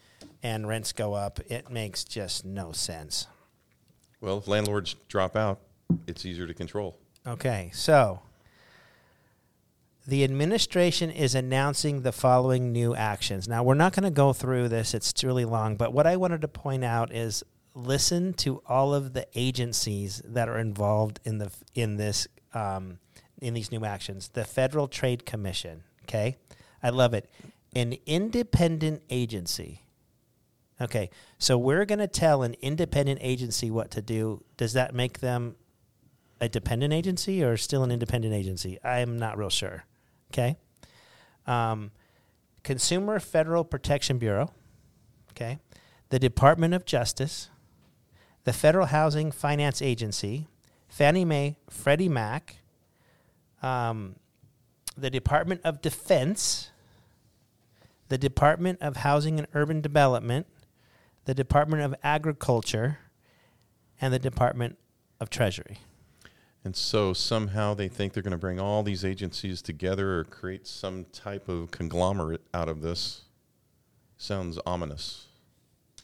and 0.42 0.66
rents 0.66 0.92
go 0.92 1.14
up. 1.14 1.40
It 1.48 1.70
makes 1.70 2.04
just 2.04 2.44
no 2.44 2.72
sense. 2.72 3.26
Well, 4.20 4.38
if 4.38 4.48
landlords 4.48 4.96
drop 5.08 5.36
out, 5.36 5.60
it's 6.06 6.24
easier 6.24 6.46
to 6.46 6.54
control. 6.54 6.98
Okay. 7.26 7.70
So 7.74 8.20
the 10.06 10.24
administration 10.24 11.10
is 11.10 11.34
announcing 11.34 12.02
the 12.02 12.12
following 12.12 12.72
new 12.72 12.94
actions. 12.94 13.46
Now, 13.46 13.62
we're 13.62 13.74
not 13.74 13.92
going 13.94 14.04
to 14.04 14.10
go 14.10 14.32
through 14.32 14.68
this, 14.68 14.94
it's 14.94 15.22
really 15.22 15.44
long, 15.44 15.76
but 15.76 15.92
what 15.92 16.06
I 16.06 16.16
wanted 16.16 16.40
to 16.40 16.48
point 16.48 16.84
out 16.84 17.12
is 17.12 17.44
listen 17.74 18.34
to 18.34 18.62
all 18.66 18.94
of 18.94 19.12
the 19.12 19.26
agencies 19.34 20.20
that 20.24 20.48
are 20.48 20.58
involved 20.58 21.20
in 21.24 21.38
the 21.38 21.50
in 21.74 21.96
this 21.96 22.28
um, 22.52 22.98
in 23.40 23.54
these 23.54 23.70
new 23.72 23.84
actions. 23.84 24.28
The 24.28 24.44
Federal 24.44 24.88
Trade 24.88 25.24
Commission. 25.24 25.84
Okay, 26.02 26.36
I 26.82 26.90
love 26.90 27.14
it. 27.14 27.30
An 27.74 27.96
independent 28.06 29.02
agency. 29.08 29.81
Okay, 30.82 31.10
so 31.38 31.56
we're 31.56 31.84
going 31.84 32.00
to 32.00 32.08
tell 32.08 32.42
an 32.42 32.56
independent 32.60 33.20
agency 33.22 33.70
what 33.70 33.92
to 33.92 34.02
do. 34.02 34.42
Does 34.56 34.72
that 34.72 34.92
make 34.94 35.20
them 35.20 35.54
a 36.40 36.48
dependent 36.48 36.92
agency 36.92 37.44
or 37.44 37.56
still 37.56 37.84
an 37.84 37.92
independent 37.92 38.34
agency? 38.34 38.78
I'm 38.82 39.16
not 39.16 39.38
real 39.38 39.48
sure. 39.48 39.84
Okay. 40.32 40.56
Um, 41.46 41.92
Consumer 42.64 43.20
Federal 43.20 43.62
Protection 43.62 44.18
Bureau. 44.18 44.50
Okay. 45.30 45.60
The 46.08 46.18
Department 46.18 46.74
of 46.74 46.84
Justice, 46.84 47.48
the 48.42 48.52
Federal 48.52 48.86
Housing 48.86 49.30
Finance 49.30 49.80
Agency, 49.80 50.48
Fannie 50.88 51.24
Mae, 51.24 51.56
Freddie 51.70 52.08
Mac, 52.08 52.56
um, 53.62 54.16
the 54.98 55.10
Department 55.10 55.60
of 55.62 55.80
Defense, 55.80 56.72
the 58.08 58.18
Department 58.18 58.82
of 58.82 58.96
Housing 58.96 59.38
and 59.38 59.46
Urban 59.54 59.80
Development, 59.80 60.46
the 61.24 61.34
Department 61.34 61.82
of 61.82 61.94
Agriculture, 62.02 62.98
and 64.00 64.12
the 64.12 64.18
Department 64.18 64.78
of 65.20 65.30
Treasury. 65.30 65.78
And 66.64 66.76
so 66.76 67.12
somehow 67.12 67.74
they 67.74 67.88
think 67.88 68.12
they're 68.12 68.22
going 68.22 68.32
to 68.32 68.38
bring 68.38 68.60
all 68.60 68.82
these 68.82 69.04
agencies 69.04 69.62
together 69.62 70.18
or 70.18 70.24
create 70.24 70.66
some 70.66 71.06
type 71.12 71.48
of 71.48 71.70
conglomerate 71.70 72.42
out 72.54 72.68
of 72.68 72.82
this. 72.82 73.22
Sounds 74.16 74.58
ominous. 74.64 75.26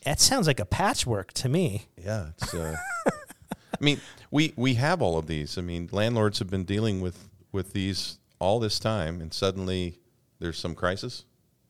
That 0.04 0.20
sounds 0.20 0.46
like 0.46 0.61
a 0.61 0.64
patchwork 0.64 1.33
to 1.35 1.48
me. 1.48 1.88
Yeah, 1.96 2.31
it's. 2.37 2.54
Uh, 2.54 2.76
I 3.07 3.85
mean, 3.85 4.00
we 4.31 4.52
we 4.57 4.74
have 4.74 5.02
all 5.02 5.18
of 5.18 5.26
these. 5.26 5.59
I 5.59 5.61
mean, 5.61 5.88
landlords 5.92 6.38
have 6.40 6.50
been 6.50 6.64
dealing 6.64 7.00
with 7.00 7.28
with 7.52 7.72
these 7.72 8.18
all 8.40 8.59
this 8.59 8.78
time, 8.78 9.20
and 9.20 9.33
suddenly 9.33 10.00
there's 10.38 10.59
some 10.59 10.74
crisis. 10.74 11.24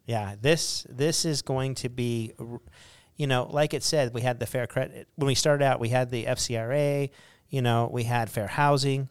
Yeah, 0.06 0.36
this 0.40 0.86
this 0.88 1.24
is 1.26 1.42
going 1.42 1.74
to 1.76 1.88
be, 1.90 2.32
you 3.18 3.26
know, 3.26 3.46
like 3.50 3.74
it 3.74 3.82
said, 3.82 4.14
we 4.14 4.22
had 4.22 4.38
the 4.40 4.46
fair 4.46 4.66
credit 4.66 5.08
when 5.16 5.26
we 5.26 5.34
started 5.34 5.64
out. 5.64 5.80
We 5.80 5.90
had 5.90 6.10
the 6.10 6.24
FCRA, 6.24 7.10
you 7.50 7.60
know, 7.60 7.90
we 7.92 8.04
had 8.04 8.30
fair 8.30 8.46
housing. 8.46 9.10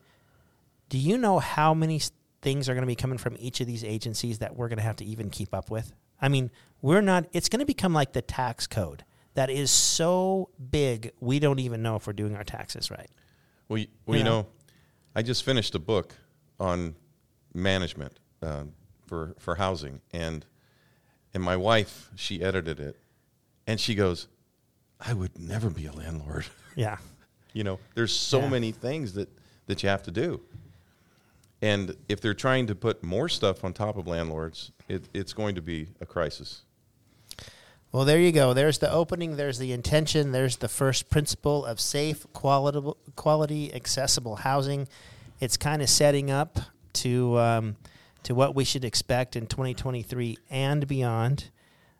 Do 0.89 0.97
you 0.97 1.17
know 1.17 1.37
how 1.39 1.73
many 1.73 2.01
things 2.41 2.69
are 2.69 2.73
going 2.73 2.83
to 2.83 2.87
be 2.87 2.95
coming 2.95 3.17
from 3.17 3.35
each 3.37 3.59
of 3.59 3.67
these 3.67 3.83
agencies 3.83 4.39
that 4.39 4.55
we're 4.55 4.69
going 4.69 4.77
to 4.77 4.83
have 4.83 4.95
to 4.97 5.05
even 5.05 5.29
keep 5.29 5.53
up 5.53 5.69
with? 5.69 5.93
I 6.21 6.29
mean, 6.29 6.49
we're 6.81 7.01
not. 7.01 7.27
It's 7.33 7.49
going 7.49 7.59
to 7.59 7.65
become 7.65 7.93
like 7.93 8.13
the 8.13 8.21
tax 8.21 8.65
code 8.65 9.03
that 9.33 9.49
is 9.49 9.69
so 9.69 10.49
big 10.71 11.11
we 11.19 11.37
don't 11.37 11.59
even 11.59 11.83
know 11.83 11.95
if 11.95 12.07
we're 12.07 12.13
doing 12.13 12.35
our 12.35 12.45
taxes 12.45 12.89
right. 12.89 13.09
Well, 13.67 13.79
you, 13.79 13.87
well, 14.05 14.17
you 14.17 14.23
know, 14.23 14.47
I 15.15 15.21
just 15.21 15.43
finished 15.43 15.75
a 15.75 15.79
book 15.79 16.15
on 16.59 16.95
management 17.53 18.19
uh, 18.41 18.63
for 19.05 19.35
for 19.37 19.55
housing, 19.55 20.01
and 20.13 20.45
and 21.33 21.43
my 21.43 21.57
wife 21.57 22.09
she 22.15 22.41
edited 22.41 22.79
it, 22.79 22.97
and 23.67 23.79
she 23.79 23.93
goes, 23.93 24.27
"I 24.99 25.13
would 25.13 25.37
never 25.37 25.69
be 25.69 25.85
a 25.85 25.91
landlord." 25.91 26.45
Yeah, 26.75 26.97
you 27.53 27.63
know, 27.63 27.79
there's 27.95 28.13
so 28.15 28.39
Yeah. 28.41 28.49
many 28.49 28.71
things 28.71 29.13
that 29.13 29.29
that 29.65 29.81
you 29.83 29.89
have 29.89 30.03
to 30.03 30.11
do, 30.11 30.41
and 31.61 31.95
if 32.07 32.21
they're 32.21 32.35
trying 32.35 32.67
to 32.67 32.75
put 32.75 33.03
more 33.03 33.27
stuff 33.27 33.63
on 33.63 33.73
top 33.73 33.97
of 33.97 34.05
landlords, 34.05 34.71
it, 34.87 35.09
it's 35.13 35.33
going 35.33 35.55
to 35.55 35.61
be 35.61 35.87
a 35.99 36.05
crisis. 36.05 36.61
Well, 37.91 38.05
there 38.05 38.19
you 38.19 38.31
go. 38.31 38.53
There's 38.53 38.77
the 38.77 38.91
opening. 38.91 39.37
There's 39.37 39.57
the 39.57 39.71
intention. 39.71 40.31
There's 40.33 40.57
the 40.57 40.67
first 40.67 41.09
principle 41.09 41.65
of 41.65 41.79
safe, 41.79 42.27
quality, 42.33 42.91
quality 43.15 43.73
accessible 43.73 44.35
housing. 44.35 44.87
It's 45.39 45.57
kind 45.57 45.81
of 45.81 45.89
setting 45.89 46.29
up 46.29 46.59
to 46.93 47.39
um, 47.39 47.75
to 48.23 48.35
what 48.35 48.53
we 48.53 48.65
should 48.65 48.85
expect 48.85 49.35
in 49.35 49.47
2023 49.47 50.37
and 50.51 50.87
beyond. 50.87 51.49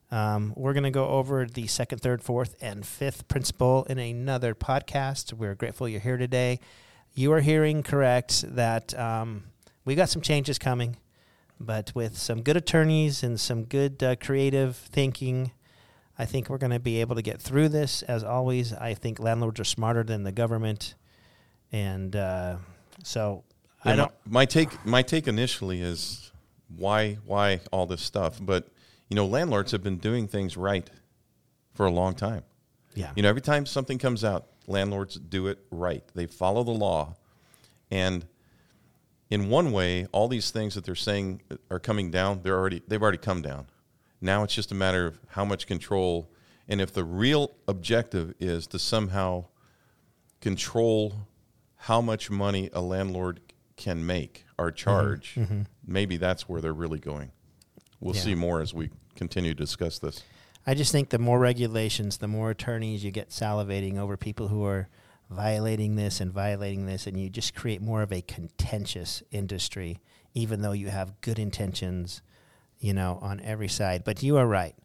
Um, 0.10 0.54
we're 0.56 0.74
going 0.74 0.84
to 0.84 0.92
go 0.92 1.08
over 1.08 1.46
the 1.46 1.68
second, 1.68 2.00
third, 2.00 2.24
fourth, 2.24 2.56
and 2.62 2.86
fifth 2.86 3.28
principle 3.28 3.86
in 3.90 4.00
another 4.00 4.56
podcast. 4.56 5.34
We're 5.34 5.56
grateful 5.56 5.90
you're 5.90 6.00
here 6.00 6.18
today. 6.18 6.60
You 7.14 7.34
are 7.34 7.42
hearing 7.42 7.84
correct 7.84 8.46
that 8.56 8.98
um, 8.98 9.46
we 9.84 9.96
got 9.96 10.10
some 10.10 10.22
changes 10.22 10.58
coming, 10.58 10.98
but 11.60 11.92
with 11.94 12.18
some 12.18 12.42
good 12.42 12.56
attorneys 12.56 13.22
and 13.22 13.40
some 13.40 13.66
good 13.66 14.02
uh, 14.02 14.16
creative 14.16 14.78
thinking, 14.78 15.52
I 16.18 16.26
think 16.26 16.50
we're 16.50 16.58
going 16.58 16.72
to 16.72 16.80
be 16.80 17.02
able 17.02 17.16
to 17.16 17.22
get 17.22 17.42
through 17.42 17.70
this. 17.70 18.02
As 18.04 18.24
always, 18.24 18.74
I 18.74 18.94
think 18.94 19.20
landlords 19.20 19.60
are 19.60 19.66
smarter 19.66 20.04
than 20.04 20.24
the 20.24 20.32
government, 20.32 20.96
and 21.72 22.16
uh, 22.16 22.58
so 23.04 23.44
I 23.84 23.96
don't. 23.96 24.12
My, 24.26 24.42
my 24.42 24.46
take 24.46 24.86
my 24.86 25.02
take 25.02 25.28
initially 25.28 25.82
is 25.82 26.32
why 26.76 27.16
why 27.26 27.60
all 27.72 27.86
this 27.86 28.02
stuff, 28.02 28.40
but 28.42 28.68
you 29.10 29.16
know, 29.16 29.26
landlords 29.26 29.72
have 29.72 29.84
been 29.84 29.98
doing 29.98 30.28
things 30.28 30.58
right 30.58 30.90
for 31.74 31.86
a 31.86 31.92
long 31.92 32.16
time. 32.16 32.44
Yeah, 32.96 33.12
You 33.16 33.24
know, 33.24 33.30
every 33.30 33.42
time 33.42 33.66
something 33.66 34.00
comes 34.00 34.24
out, 34.24 34.48
landlords 34.66 35.16
do 35.16 35.48
it 35.48 35.60
right. 35.70 36.04
They 36.16 36.26
follow 36.26 36.64
the 36.64 36.72
law. 36.72 37.16
And 37.92 38.26
in 39.30 39.50
one 39.50 39.72
way, 39.72 40.08
all 40.12 40.28
these 40.28 40.52
things 40.52 40.74
that 40.76 40.84
they're 40.84 40.96
saying 40.96 41.42
are 41.70 41.80
coming 41.80 42.10
down, 42.10 42.42
they're 42.44 42.58
already 42.58 42.82
they've 42.88 43.02
already 43.02 43.20
come 43.20 43.42
down. 43.42 43.68
Now 44.20 44.44
it's 44.44 44.56
just 44.56 44.72
a 44.72 44.76
matter 44.76 45.06
of 45.06 45.20
how 45.30 45.46
much 45.46 45.68
control 45.68 46.32
and 46.68 46.82
if 46.82 46.92
the 46.94 47.04
real 47.04 47.56
objective 47.68 48.34
is 48.40 48.68
to 48.68 48.80
somehow 48.80 49.46
control 50.42 51.28
how 51.76 52.02
much 52.02 52.30
money 52.30 52.70
a 52.74 52.82
landlord 52.82 53.40
can 53.78 54.06
make 54.06 54.46
or 54.58 54.72
charge, 54.72 55.36
mm-hmm. 55.36 55.54
Mm-hmm. 55.54 55.62
maybe 55.86 56.18
that's 56.18 56.50
where 56.50 56.62
they're 56.62 56.74
really 56.74 57.00
going. 57.00 57.32
We'll 58.00 58.16
Yeah. 58.16 58.22
see 58.22 58.36
more 58.36 58.62
as 58.62 58.74
we 58.74 58.90
continue 59.16 59.54
to 59.54 59.56
discuss 59.64 60.00
this. 60.00 60.24
I 60.66 60.74
just 60.74 60.92
think 60.92 61.10
the 61.10 61.20
more 61.20 61.40
regulations, 61.40 62.18
the 62.18 62.28
more 62.28 62.50
attorneys 62.52 63.04
you 63.04 63.12
get 63.12 63.30
salivating 63.30 63.98
over 63.98 64.18
people 64.18 64.50
who 64.50 64.66
are 64.66 64.90
violating 65.30 65.96
this 65.96 66.20
and 66.22 66.32
violating 66.32 66.86
this, 66.86 67.08
and 67.08 67.20
you 67.20 67.30
just 67.30 67.56
create 67.56 67.82
more 67.82 68.02
of 68.02 68.12
a 68.12 68.22
contentious 68.22 69.24
industry, 69.32 70.00
even 70.34 70.62
though 70.62 70.72
you 70.74 70.90
have 70.90 71.20
good 71.22 71.40
intentions, 71.40 72.22
you 72.80 72.94
know, 72.94 73.18
on 73.22 73.40
every 73.42 73.68
side. 73.68 74.04
But 74.04 74.22
you 74.24 74.38
are 74.38 74.48
right. 74.48 74.76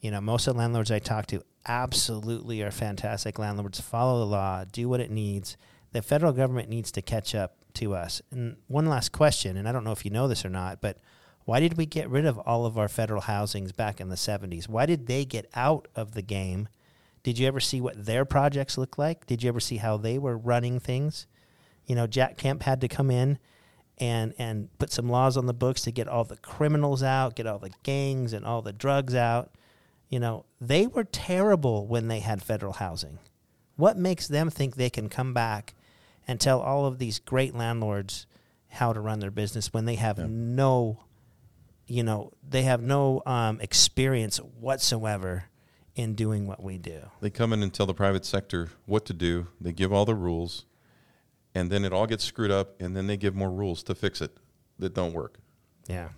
You 0.00 0.10
know, 0.10 0.20
most 0.20 0.46
of 0.46 0.54
the 0.54 0.58
landlords 0.58 0.90
I 0.90 0.98
talk 0.98 1.26
to 1.26 1.42
absolutely 1.66 2.62
are 2.62 2.70
fantastic 2.70 3.38
landlords, 3.38 3.80
follow 3.80 4.18
the 4.20 4.26
law, 4.26 4.64
do 4.64 4.88
what 4.88 5.00
it 5.00 5.10
needs. 5.10 5.56
The 5.92 6.02
federal 6.02 6.32
government 6.32 6.68
needs 6.68 6.90
to 6.92 7.02
catch 7.02 7.34
up 7.34 7.56
to 7.74 7.94
us. 7.94 8.20
And 8.30 8.56
one 8.68 8.86
last 8.86 9.12
question, 9.12 9.56
and 9.56 9.68
I 9.68 9.72
don't 9.72 9.84
know 9.84 9.92
if 9.92 10.04
you 10.04 10.10
know 10.10 10.28
this 10.28 10.44
or 10.44 10.50
not, 10.50 10.80
but 10.80 10.98
why 11.44 11.60
did 11.60 11.76
we 11.76 11.86
get 11.86 12.08
rid 12.08 12.24
of 12.26 12.38
all 12.38 12.64
of 12.66 12.78
our 12.78 12.88
federal 12.88 13.22
housings 13.22 13.72
back 13.72 14.00
in 14.00 14.08
the 14.08 14.16
70s? 14.16 14.68
Why 14.68 14.86
did 14.86 15.06
they 15.06 15.24
get 15.24 15.48
out 15.54 15.88
of 15.94 16.12
the 16.14 16.22
game? 16.22 16.68
Did 17.22 17.38
you 17.38 17.46
ever 17.46 17.60
see 17.60 17.80
what 17.80 18.04
their 18.06 18.24
projects 18.24 18.76
look 18.78 18.98
like? 18.98 19.26
Did 19.26 19.42
you 19.42 19.48
ever 19.48 19.60
see 19.60 19.78
how 19.78 19.96
they 19.96 20.18
were 20.18 20.36
running 20.36 20.80
things? 20.80 21.26
You 21.86 21.94
know, 21.94 22.06
Jack 22.06 22.36
Kemp 22.38 22.62
had 22.62 22.80
to 22.80 22.88
come 22.88 23.10
in 23.10 23.38
and 23.98 24.34
and 24.38 24.76
put 24.78 24.90
some 24.90 25.08
laws 25.08 25.36
on 25.36 25.46
the 25.46 25.54
books 25.54 25.82
to 25.82 25.92
get 25.92 26.08
all 26.08 26.24
the 26.24 26.36
criminals 26.38 27.02
out, 27.02 27.36
get 27.36 27.46
all 27.46 27.58
the 27.58 27.72
gangs 27.82 28.32
and 28.32 28.44
all 28.44 28.60
the 28.62 28.72
drugs 28.72 29.14
out. 29.14 29.50
You 30.08 30.18
know, 30.20 30.44
they 30.60 30.86
were 30.86 31.04
terrible 31.04 31.86
when 31.86 32.08
they 32.08 32.20
had 32.20 32.42
federal 32.42 32.74
housing. 32.74 33.18
What 33.76 33.96
makes 33.96 34.28
them 34.28 34.50
think 34.50 34.76
they 34.76 34.90
can 34.90 35.08
come 35.08 35.32
back 35.34 35.74
and 36.26 36.40
tell 36.40 36.60
all 36.60 36.86
of 36.86 36.98
these 36.98 37.18
great 37.18 37.54
landlords 37.54 38.26
how 38.68 38.92
to 38.92 39.00
run 39.00 39.20
their 39.20 39.30
business 39.30 39.72
when 39.72 39.84
they 39.84 39.96
have 39.96 40.18
Yeah. 40.18 40.26
no 40.28 40.98
you 41.86 42.02
know, 42.02 42.32
they 42.48 42.62
have 42.62 42.82
no 42.82 43.22
um, 43.26 43.60
experience 43.60 44.38
whatsoever 44.38 45.44
in 45.94 46.14
doing 46.14 46.46
what 46.46 46.62
we 46.62 46.78
do. 46.78 47.00
They 47.20 47.30
come 47.30 47.52
in 47.52 47.62
and 47.62 47.72
tell 47.72 47.86
the 47.86 47.94
private 47.94 48.24
sector 48.24 48.70
what 48.86 49.04
to 49.06 49.12
do. 49.12 49.48
They 49.60 49.72
give 49.72 49.92
all 49.92 50.04
the 50.04 50.14
rules, 50.14 50.64
and 51.54 51.70
then 51.70 51.84
it 51.84 51.92
all 51.92 52.06
gets 52.06 52.24
screwed 52.24 52.50
up, 52.50 52.80
and 52.80 52.96
then 52.96 53.06
they 53.06 53.16
give 53.16 53.34
more 53.34 53.50
rules 53.50 53.82
to 53.84 53.94
fix 53.94 54.20
it 54.20 54.36
that 54.78 54.94
don't 54.94 55.12
work. 55.12 55.38
Yeah. 55.88 56.08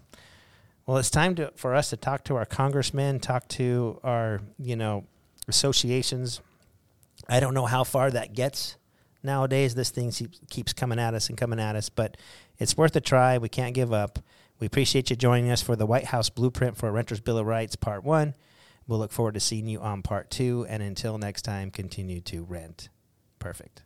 Well, 0.87 0.99
it's 0.99 1.11
time 1.11 1.35
to 1.35 1.53
for 1.57 1.75
us 1.75 1.91
to 1.91 1.97
talk 1.97 2.25
to 2.25 2.37
our 2.37 2.47
congressmen, 2.47 3.19
talk 3.19 3.49
to 3.49 4.01
our 4.05 4.41
you 4.59 4.77
know 4.77 5.05
associations. 5.49 6.41
I 7.29 7.41
don't 7.41 7.55
know 7.55 7.67
how 7.67 7.83
far 7.83 8.11
that 8.13 8.35
gets 8.35 8.77
nowadays. 9.23 9.75
This 9.75 9.91
thing 9.91 10.13
keeps- 10.13 10.41
keeps 10.49 10.73
coming 10.73 10.99
at 11.01 11.13
us 11.13 11.29
and 11.29 11.37
coming 11.37 11.59
at 11.59 11.75
us, 11.75 11.89
but 11.89 12.17
it's 12.59 12.77
worth 12.77 12.95
a 12.95 13.01
try. 13.01 13.39
We 13.39 13.49
can't 13.49 13.75
give 13.75 13.93
up. 13.93 14.21
We 14.59 14.67
appreciate 14.67 15.11
you 15.11 15.17
joining 15.17 15.51
us 15.51 15.63
for 15.63 15.77
the 15.77 15.87
White 15.87 16.07
House 16.07 16.31
Blueprint 16.31 16.77
for 16.77 16.89
a 16.89 16.93
Renter's 16.93 17.21
Bill 17.21 17.39
of 17.39 17.47
Rights, 17.47 17.77
Part 17.77 18.05
One. 18.05 18.35
We'll 18.87 18.99
look 18.99 19.13
forward 19.13 19.35
to 19.35 19.41
seeing 19.41 19.67
you 19.67 19.81
on 19.81 20.03
Part 20.03 20.31
Two. 20.31 20.67
And 20.69 20.83
until 20.83 21.19
next 21.19 21.43
time, 21.43 21.71
continue 21.71 22.21
to 22.23 22.43
rent. 22.43 22.89
Perfect. 23.39 23.83